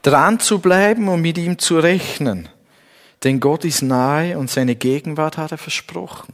dran 0.02 0.38
zu 0.40 0.60
bleiben 0.60 1.08
und 1.08 1.20
mit 1.20 1.38
ihm 1.38 1.58
zu 1.58 1.78
rechnen. 1.78 2.48
Denn 3.24 3.40
Gott 3.40 3.64
ist 3.64 3.82
nahe 3.82 4.38
und 4.38 4.50
seine 4.50 4.76
Gegenwart 4.76 5.36
hat 5.36 5.52
er 5.52 5.58
versprochen. 5.58 6.32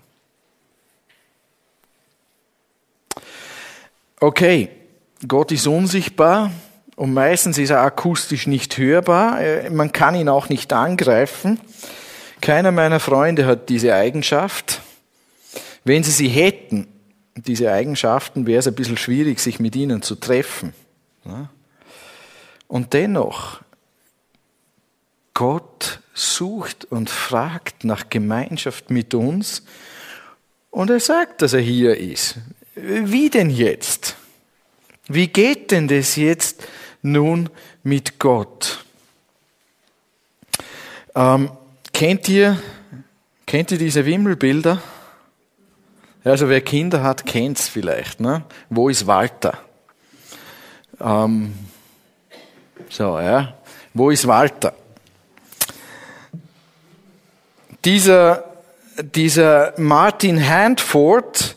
Okay, 4.20 4.68
Gott 5.26 5.52
ist 5.52 5.66
unsichtbar 5.66 6.50
und 6.96 7.14
meistens 7.14 7.58
ist 7.58 7.70
er 7.70 7.80
akustisch 7.80 8.46
nicht 8.46 8.76
hörbar. 8.76 9.40
Äh, 9.40 9.70
man 9.70 9.92
kann 9.92 10.14
ihn 10.14 10.28
auch 10.28 10.48
nicht 10.48 10.72
angreifen. 10.72 11.60
Keiner 12.40 12.72
meiner 12.72 12.98
Freunde 12.98 13.46
hat 13.46 13.68
diese 13.68 13.94
Eigenschaft. 13.94 14.80
Wenn 15.84 16.02
sie 16.02 16.10
sie 16.10 16.28
hätten, 16.28 16.88
diese 17.36 17.70
Eigenschaften, 17.72 18.46
wäre 18.46 18.58
es 18.58 18.66
ein 18.66 18.74
bisschen 18.74 18.96
schwierig, 18.96 19.40
sich 19.40 19.58
mit 19.58 19.76
ihnen 19.76 20.02
zu 20.02 20.16
treffen. 20.16 20.74
Und 22.68 22.92
dennoch, 22.92 23.60
Gott 25.34 26.00
sucht 26.14 26.84
und 26.84 27.10
fragt 27.10 27.84
nach 27.84 28.10
Gemeinschaft 28.10 28.90
mit 28.90 29.14
uns 29.14 29.62
und 30.70 30.90
er 30.90 31.00
sagt, 31.00 31.42
dass 31.42 31.52
er 31.52 31.60
hier 31.60 31.96
ist. 31.96 32.36
Wie 32.74 33.30
denn 33.30 33.50
jetzt? 33.50 34.16
Wie 35.08 35.28
geht 35.28 35.70
denn 35.70 35.88
das 35.88 36.16
jetzt 36.16 36.66
nun 37.02 37.50
mit 37.82 38.18
Gott? 38.18 38.84
Ähm, 41.14 41.50
kennt 41.92 42.28
ihr, 42.28 42.60
kennt 43.46 43.70
ihr 43.72 43.78
diese 43.78 44.06
Wimmelbilder? 44.06 44.80
Also 46.24 46.48
wer 46.48 46.60
Kinder 46.60 47.02
hat, 47.02 47.26
kennt's 47.26 47.68
vielleicht. 47.68 48.20
Ne? 48.20 48.44
Wo 48.70 48.88
ist 48.88 49.06
Walter? 49.06 49.58
Ähm, 51.00 51.52
so, 52.88 53.18
ja. 53.18 53.54
Wo 53.92 54.10
ist 54.10 54.26
Walter? 54.26 54.72
Dieser, 57.84 58.44
dieser 59.00 59.74
Martin 59.78 60.48
Handford, 60.48 61.56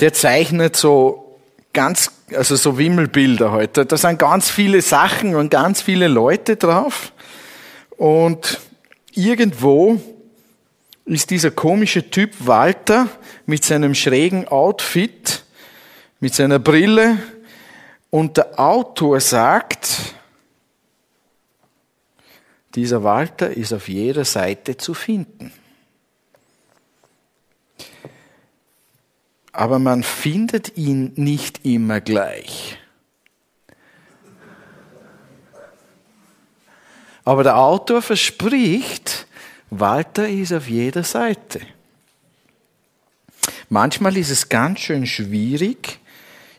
der 0.00 0.12
zeichnet 0.12 0.76
so 0.76 1.40
ganz, 1.72 2.10
also 2.34 2.56
so 2.56 2.78
Wimmelbilder 2.78 3.52
heute. 3.52 3.86
Da 3.86 3.96
sind 3.96 4.18
ganz 4.18 4.50
viele 4.50 4.82
Sachen 4.82 5.34
und 5.34 5.50
ganz 5.50 5.82
viele 5.82 6.08
Leute 6.08 6.56
drauf. 6.56 7.12
Und 7.96 8.60
irgendwo 9.12 10.00
ist 11.04 11.30
dieser 11.30 11.50
komische 11.52 12.10
Typ 12.10 12.32
Walter 12.40 13.08
mit 13.46 13.64
seinem 13.64 13.94
schrägen 13.94 14.48
Outfit, 14.48 15.44
mit 16.20 16.34
seiner 16.34 16.58
Brille. 16.58 17.18
Und 18.10 18.36
der 18.36 18.58
Autor 18.58 19.20
sagt, 19.20 20.14
dieser 22.74 23.04
Walter 23.04 23.50
ist 23.50 23.72
auf 23.72 23.88
jeder 23.88 24.24
Seite 24.24 24.76
zu 24.76 24.94
finden. 24.94 25.52
Aber 29.56 29.78
man 29.78 30.02
findet 30.02 30.76
ihn 30.76 31.12
nicht 31.16 31.64
immer 31.64 32.02
gleich. 32.02 32.76
Aber 37.24 37.42
der 37.42 37.56
Autor 37.56 38.02
verspricht, 38.02 39.26
Walter 39.70 40.28
ist 40.28 40.52
auf 40.52 40.68
jeder 40.68 41.04
Seite. 41.04 41.62
Manchmal 43.70 44.18
ist 44.18 44.28
es 44.28 44.50
ganz 44.50 44.80
schön 44.80 45.06
schwierig, 45.06 46.00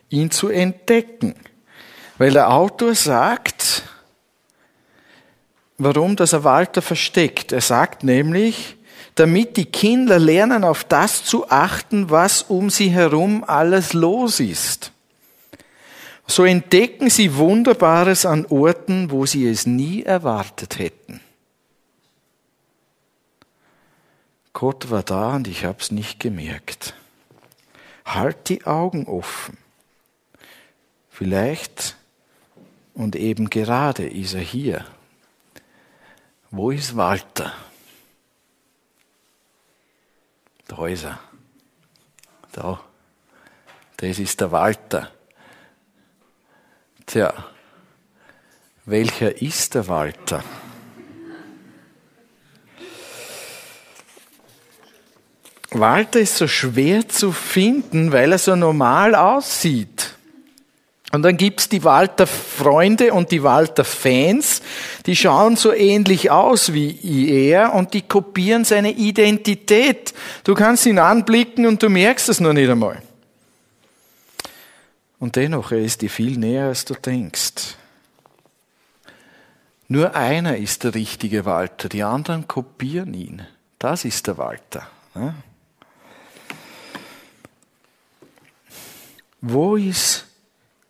ihn 0.08 0.32
zu 0.32 0.48
entdecken, 0.48 1.36
weil 2.18 2.32
der 2.32 2.50
Autor 2.50 2.96
sagt, 2.96 3.84
warum 5.78 6.16
das 6.16 6.32
er 6.32 6.42
Walter 6.42 6.82
versteckt. 6.82 7.52
Er 7.52 7.60
sagt 7.60 8.02
nämlich, 8.02 8.76
damit 9.18 9.56
die 9.56 9.64
Kinder 9.64 10.18
lernen, 10.18 10.62
auf 10.62 10.84
das 10.84 11.24
zu 11.24 11.50
achten, 11.50 12.08
was 12.08 12.42
um 12.42 12.70
sie 12.70 12.90
herum 12.90 13.42
alles 13.44 13.92
los 13.92 14.38
ist. 14.38 14.92
So 16.26 16.44
entdecken 16.44 17.10
sie 17.10 17.34
Wunderbares 17.34 18.26
an 18.26 18.46
Orten, 18.46 19.10
wo 19.10 19.26
sie 19.26 19.48
es 19.48 19.66
nie 19.66 20.02
erwartet 20.02 20.78
hätten. 20.78 21.20
Gott 24.52 24.90
war 24.90 25.02
da 25.02 25.36
und 25.36 25.48
ich 25.48 25.64
habe 25.64 25.78
es 25.80 25.90
nicht 25.90 26.20
gemerkt. 26.20 26.94
Halt 28.04 28.48
die 28.48 28.66
Augen 28.66 29.06
offen. 29.06 29.56
Vielleicht 31.10 31.96
und 32.94 33.16
eben 33.16 33.50
gerade 33.50 34.06
ist 34.08 34.34
er 34.34 34.40
hier. 34.40 34.84
Wo 36.50 36.70
ist 36.70 36.96
Walter? 36.96 37.52
Da 40.68 40.86
ist 40.86 41.04
er. 41.04 41.18
Da. 42.52 42.80
Das 43.96 44.18
ist 44.18 44.40
der 44.40 44.52
Walter. 44.52 45.10
Tja, 47.06 47.32
welcher 48.84 49.42
ist 49.42 49.74
der 49.74 49.88
Walter? 49.88 50.44
Walter 55.70 56.20
ist 56.20 56.36
so 56.36 56.46
schwer 56.48 57.08
zu 57.08 57.32
finden, 57.32 58.12
weil 58.12 58.32
er 58.32 58.38
so 58.38 58.56
normal 58.56 59.14
aussieht. 59.14 60.14
Und 61.12 61.22
dann 61.22 61.36
gibt's 61.36 61.68
die 61.68 61.84
Walter-Freunde 61.84 63.14
und 63.14 63.32
die 63.32 63.42
Walter-Fans, 63.42 64.62
die 65.06 65.16
schauen 65.16 65.56
so 65.56 65.72
ähnlich 65.72 66.30
aus 66.30 66.72
wie 66.72 67.28
er 67.28 67.74
und 67.74 67.94
die 67.94 68.02
kopieren 68.02 68.64
seine 68.64 68.92
Identität. 68.92 70.14
Du 70.44 70.54
kannst 70.54 70.86
ihn 70.86 70.98
anblicken 70.98 71.66
und 71.66 71.82
du 71.82 71.88
merkst 71.88 72.28
es 72.28 72.40
noch 72.40 72.52
nicht 72.52 72.68
einmal. 72.68 73.02
Und 75.18 75.36
dennoch, 75.36 75.72
er 75.72 75.80
ist 75.80 76.02
dir 76.02 76.10
viel 76.10 76.38
näher, 76.38 76.66
als 76.66 76.84
du 76.84 76.94
denkst. 76.94 77.76
Nur 79.88 80.14
einer 80.14 80.58
ist 80.58 80.84
der 80.84 80.94
richtige 80.94 81.44
Walter, 81.44 81.88
die 81.88 82.02
anderen 82.02 82.46
kopieren 82.46 83.14
ihn. 83.14 83.46
Das 83.78 84.04
ist 84.04 84.26
der 84.26 84.36
Walter. 84.38 84.86
Wo 89.40 89.76
ist 89.76 90.26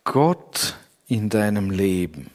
Gott 0.03 0.75
in 1.07 1.29
deinem 1.29 1.71
Leben? 1.71 2.29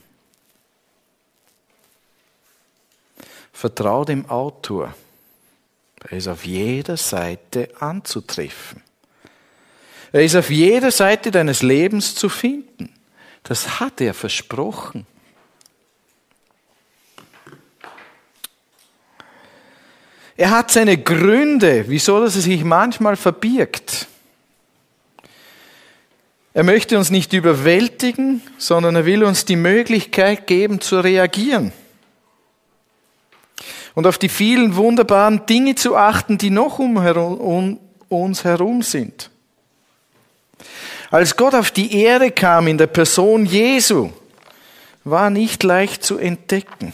Vertrau 3.64 4.04
dem 4.04 4.28
Autor. 4.28 4.94
Er 6.10 6.18
ist 6.18 6.28
auf 6.28 6.44
jeder 6.44 6.98
Seite 6.98 7.70
anzutreffen. 7.80 8.82
Er 10.12 10.22
ist 10.22 10.36
auf 10.36 10.50
jeder 10.50 10.90
Seite 10.90 11.30
deines 11.30 11.62
Lebens 11.62 12.14
zu 12.14 12.28
finden. 12.28 12.92
Das 13.42 13.80
hat 13.80 14.02
er 14.02 14.12
versprochen. 14.12 15.06
Er 20.36 20.50
hat 20.50 20.70
seine 20.70 20.98
Gründe, 20.98 21.86
wieso 21.88 22.20
dass 22.20 22.36
er 22.36 22.42
sich 22.42 22.64
manchmal 22.64 23.16
verbirgt. 23.16 24.08
Er 26.52 26.64
möchte 26.64 26.98
uns 26.98 27.08
nicht 27.08 27.32
überwältigen, 27.32 28.42
sondern 28.58 28.94
er 28.94 29.06
will 29.06 29.24
uns 29.24 29.46
die 29.46 29.56
Möglichkeit 29.56 30.46
geben 30.46 30.82
zu 30.82 31.00
reagieren 31.00 31.72
und 33.94 34.06
auf 34.06 34.18
die 34.18 34.28
vielen 34.28 34.76
wunderbaren 34.76 35.46
Dinge 35.46 35.74
zu 35.74 35.96
achten, 35.96 36.38
die 36.38 36.50
noch 36.50 36.78
um, 36.78 37.78
uns 38.08 38.44
herum 38.44 38.82
sind. 38.82 39.30
Als 41.10 41.36
Gott 41.36 41.54
auf 41.54 41.70
die 41.70 41.96
Erde 42.02 42.30
kam 42.30 42.66
in 42.66 42.78
der 42.78 42.88
Person 42.88 43.46
Jesu, 43.46 44.10
war 45.04 45.30
nicht 45.30 45.62
leicht 45.62 46.02
zu 46.02 46.18
entdecken. 46.18 46.92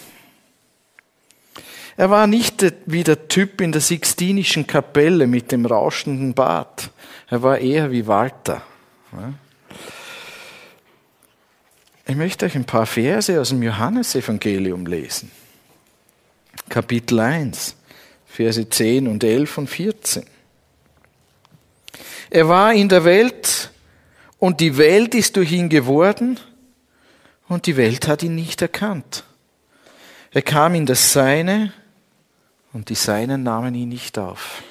Er 1.97 2.11
war 2.11 2.27
nicht 2.27 2.65
wie 2.87 3.05
der 3.05 3.29
Typ 3.29 3.61
in 3.61 3.73
der 3.73 3.81
Sixtinischen 3.81 4.67
Kapelle 4.67 5.27
mit 5.27 5.53
dem 5.53 5.67
rauschenden 5.67 6.35
Bart. 6.35 6.91
Er 7.29 7.43
war 7.43 7.59
eher 7.59 7.91
wie 7.91 8.07
Walter. 8.07 8.63
Ich 12.07 12.17
möchte 12.17 12.47
euch 12.47 12.57
ein 12.57 12.65
paar 12.65 12.87
Verse 12.87 13.41
aus 13.41 13.51
dem 13.51 13.63
Johannesevangelium 13.63 14.87
lesen. 14.87 15.31
Kapitel 16.71 17.21
1, 17.21 17.77
Verse 18.27 18.71
10 18.71 19.07
und 19.07 19.23
11 19.23 19.59
und 19.59 19.69
14. 19.69 20.25
Er 22.31 22.49
war 22.49 22.73
in 22.73 22.89
der 22.89 23.05
Welt 23.05 23.71
und 24.39 24.61
die 24.61 24.79
Welt 24.79 25.15
ist 25.15 25.37
durch 25.37 25.53
ihn 25.53 25.69
geworden 25.69 26.41
und 27.49 27.67
die 27.67 27.77
Welt 27.77 28.09
hat 28.09 28.23
ihn 28.23 28.35
nicht 28.35 28.63
erkannt. 28.63 29.25
Er 30.31 30.41
kam 30.41 30.75
in 30.75 30.87
das 30.87 31.13
Seine 31.13 31.75
und 32.73 32.89
die 32.89 32.95
Seinen 32.95 33.43
nahmen 33.43 33.75
ihn 33.75 33.91
nicht 33.91 34.19
auf. 34.19 34.63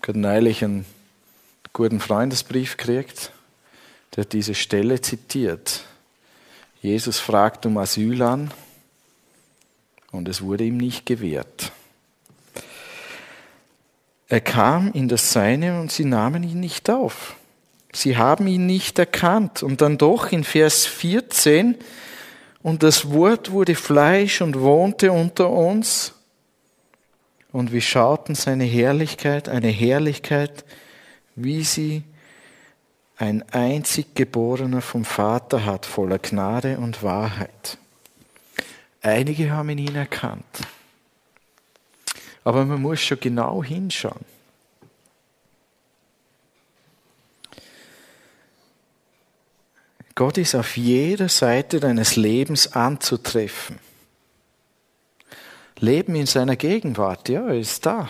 Ich 0.00 0.08
habe 0.08 0.20
neulich 0.20 0.62
einen 0.62 0.86
guten 1.72 1.98
Freundesbrief 1.98 2.76
gekriegt 2.76 3.32
der 4.16 4.24
diese 4.24 4.54
Stelle 4.54 5.00
zitiert. 5.00 5.82
Jesus 6.80 7.18
fragt 7.18 7.66
um 7.66 7.76
Asyl 7.76 8.22
an 8.22 8.50
und 10.12 10.28
es 10.28 10.42
wurde 10.42 10.64
ihm 10.64 10.76
nicht 10.76 11.06
gewährt. 11.06 11.72
Er 14.28 14.40
kam 14.40 14.90
in 14.92 15.08
das 15.08 15.32
Seine 15.32 15.80
und 15.80 15.92
sie 15.92 16.04
nahmen 16.04 16.42
ihn 16.42 16.60
nicht 16.60 16.90
auf. 16.90 17.36
Sie 17.92 18.16
haben 18.16 18.46
ihn 18.46 18.66
nicht 18.66 18.98
erkannt. 18.98 19.62
Und 19.62 19.80
dann 19.80 19.98
doch 19.98 20.32
in 20.32 20.44
Vers 20.44 20.84
14, 20.86 21.76
und 22.62 22.82
das 22.82 23.12
Wort 23.12 23.52
wurde 23.52 23.76
Fleisch 23.76 24.40
und 24.40 24.60
wohnte 24.60 25.12
unter 25.12 25.50
uns, 25.50 26.12
und 27.52 27.72
wir 27.72 27.80
schauten 27.80 28.34
seine 28.34 28.64
Herrlichkeit, 28.64 29.48
eine 29.48 29.68
Herrlichkeit, 29.68 30.64
wie 31.36 31.64
sie 31.64 32.02
ein 33.16 33.48
einzig 33.50 34.14
geborener 34.14 34.82
vom 34.82 35.06
Vater 35.06 35.64
hat, 35.64 35.86
voller 35.86 36.18
Gnade 36.18 36.78
und 36.78 37.02
Wahrheit. 37.02 37.78
Einige 39.02 39.50
haben 39.50 39.70
ihn 39.70 39.94
erkannt. 39.94 40.44
Aber 42.44 42.64
man 42.64 42.80
muss 42.80 43.00
schon 43.00 43.20
genau 43.20 43.62
hinschauen. 43.62 44.24
Gott 50.14 50.38
ist 50.38 50.54
auf 50.54 50.78
jeder 50.78 51.28
Seite 51.28 51.78
deines 51.78 52.16
Lebens 52.16 52.72
anzutreffen. 52.72 53.78
Leben 55.78 56.14
in 56.14 56.24
seiner 56.24 56.56
Gegenwart, 56.56 57.28
ja, 57.28 57.46
er 57.46 57.58
ist 57.58 57.84
da. 57.84 58.08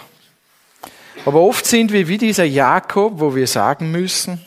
Aber 1.25 1.41
oft 1.41 1.67
sind 1.67 1.93
wir 1.93 2.07
wie 2.07 2.19
dieser 2.19 2.45
Jakob, 2.45 3.19
wo 3.19 3.35
wir 3.35 3.49
sagen 3.49 3.91
müssen, 3.91 4.41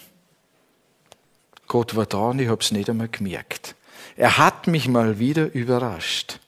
Gott 1.68 1.96
war 1.98 2.06
da 2.06 2.30
und 2.30 2.40
ich 2.40 2.48
habe 2.48 2.62
es 2.62 2.72
nicht 2.72 2.90
einmal 2.90 3.10
gemerkt. 3.10 3.76
Er 4.20 4.38
hat 4.38 4.68
mich 4.68 4.90
mal 4.90 5.18
wieder 5.18 5.54
überrascht. 5.54 6.40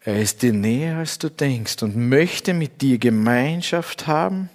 Er 0.00 0.22
ist 0.22 0.40
dir 0.40 0.54
näher, 0.54 0.96
als 0.96 1.18
du 1.18 1.28
denkst 1.28 1.82
und 1.82 1.96
möchte 1.96 2.54
mit 2.54 2.80
dir 2.80 2.96
Gemeinschaft 2.96 4.06
haben. 4.06 4.48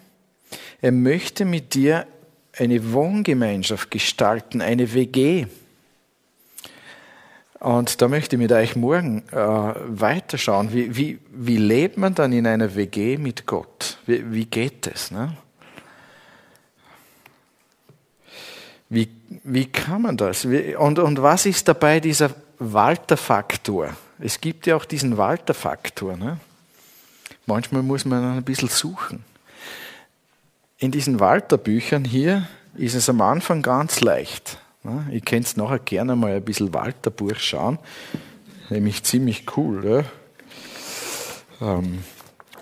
Er 0.81 0.93
möchte 0.93 1.45
mit 1.45 1.75
dir 1.75 2.07
eine 2.57 2.91
Wohngemeinschaft 2.91 3.91
gestalten, 3.91 4.61
eine 4.61 4.95
WG. 4.95 5.45
Und 7.59 8.01
da 8.01 8.07
möchte 8.07 8.35
ich 8.35 8.41
mit 8.41 8.51
euch 8.51 8.75
morgen 8.75 9.21
äh, 9.31 9.35
weiterschauen. 9.35 10.73
Wie, 10.73 10.95
wie, 10.97 11.19
wie 11.29 11.57
lebt 11.57 11.99
man 11.99 12.15
dann 12.15 12.33
in 12.33 12.47
einer 12.47 12.73
WG 12.73 13.19
mit 13.19 13.45
Gott? 13.45 13.99
Wie, 14.07 14.33
wie 14.33 14.45
geht 14.45 14.87
es? 14.87 15.11
Ne? 15.11 15.37
Wie, 18.89 19.07
wie 19.43 19.65
kann 19.65 20.01
man 20.01 20.17
das? 20.17 20.45
Und, 20.45 20.99
und 20.99 21.21
was 21.21 21.45
ist 21.45 21.67
dabei 21.67 21.99
dieser 21.99 22.31
Walter-Faktor? 22.59 23.95
Es 24.19 24.41
gibt 24.41 24.67
ja 24.67 24.75
auch 24.75 24.85
diesen 24.85 25.17
Walter-Faktor. 25.17 26.17
Ne? 26.17 26.39
Manchmal 27.45 27.81
muss 27.81 28.05
man 28.05 28.37
ein 28.37 28.43
bisschen 28.43 28.69
suchen. 28.69 29.23
In 30.77 30.91
diesen 30.91 31.19
Walter-Büchern 31.19 32.05
hier 32.05 32.47
ist 32.75 32.95
es 32.95 33.09
am 33.09 33.21
Anfang 33.21 33.61
ganz 33.61 34.01
leicht. 34.01 34.57
Ne? 34.83 35.07
Ihr 35.11 35.21
könnt 35.21 35.55
nachher 35.57 35.79
gerne 35.79 36.15
mal 36.15 36.35
ein 36.35 36.43
bisschen 36.43 36.73
Walter-Buch 36.73 37.35
schauen. 37.37 37.79
Nämlich 38.69 39.03
ziemlich 39.03 39.45
cool. 39.57 40.05
Ja? 41.61 41.77
Ähm, 41.77 42.03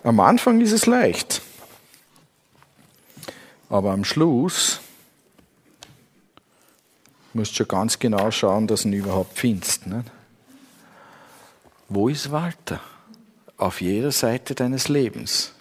am 0.03 0.19
Anfang 0.19 0.61
ist 0.61 0.71
es 0.71 0.85
leicht. 0.85 1.41
Aber 3.69 3.91
am 3.91 4.03
Schluss 4.03 4.81
musst 7.33 7.51
du 7.51 7.55
schon 7.57 7.67
ganz 7.67 7.99
genau 7.99 8.31
schauen, 8.31 8.67
dass 8.67 8.83
du 8.83 8.89
ihn 8.89 8.93
überhaupt 8.93 9.37
findest. 9.37 9.87
Ne? 9.87 10.03
Wo 11.87 12.09
ist 12.09 12.31
Walter? 12.31 12.79
Auf 13.57 13.81
jeder 13.81 14.11
Seite 14.11 14.55
deines 14.55 14.87
Lebens. 14.87 15.53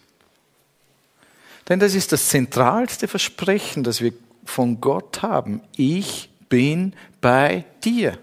Denn 1.69 1.81
das 1.81 1.95
ist 1.95 2.13
das 2.13 2.29
zentralste 2.29 3.09
Versprechen, 3.09 3.83
das 3.83 4.01
wir 4.01 4.13
von 4.45 4.81
Gott 4.81 5.23
haben. 5.23 5.61
Ich 5.77 6.31
bin 6.49 6.95
bei 7.21 7.65
dir. 7.85 8.19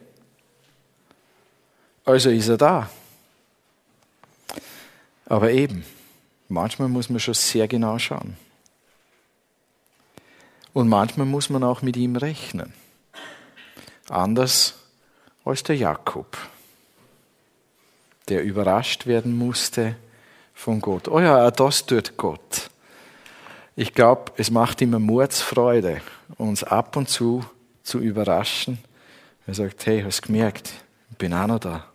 Also 2.05 2.29
ist 2.29 2.47
er 2.47 2.57
da. 2.57 2.89
Aber 5.27 5.51
eben, 5.51 5.83
manchmal 6.47 6.87
muss 6.87 7.09
man 7.09 7.19
schon 7.19 7.33
sehr 7.33 7.67
genau 7.67 7.99
schauen. 7.99 8.37
Und 10.73 10.87
manchmal 10.87 11.25
muss 11.25 11.49
man 11.49 11.63
auch 11.63 11.81
mit 11.81 11.97
ihm 11.97 12.15
rechnen. 12.15 12.73
Anders 14.09 14.75
als 15.43 15.63
der 15.63 15.75
Jakob, 15.75 16.37
der 18.29 18.43
überrascht 18.43 19.05
werden 19.05 19.37
musste 19.37 19.95
von 20.53 20.79
Gott. 20.79 21.07
Oh 21.07 21.19
ja, 21.19 21.49
das 21.51 21.85
tut 21.85 22.17
Gott. 22.17 22.69
Ich 23.75 23.93
glaube, 23.93 24.31
es 24.37 24.51
macht 24.51 24.81
immer 24.81 24.99
Mordsfreude, 24.99 26.01
uns 26.37 26.63
ab 26.63 26.95
und 26.95 27.09
zu 27.09 27.45
zu 27.85 27.99
überraschen. 27.99 28.79
Er 29.47 29.53
sagt, 29.53 29.85
hey, 29.85 30.01
hast 30.01 30.23
gemerkt, 30.23 30.73
ich 31.11 31.17
bin 31.17 31.33
auch 31.33 31.47
noch 31.47 31.59
da. 31.59 31.85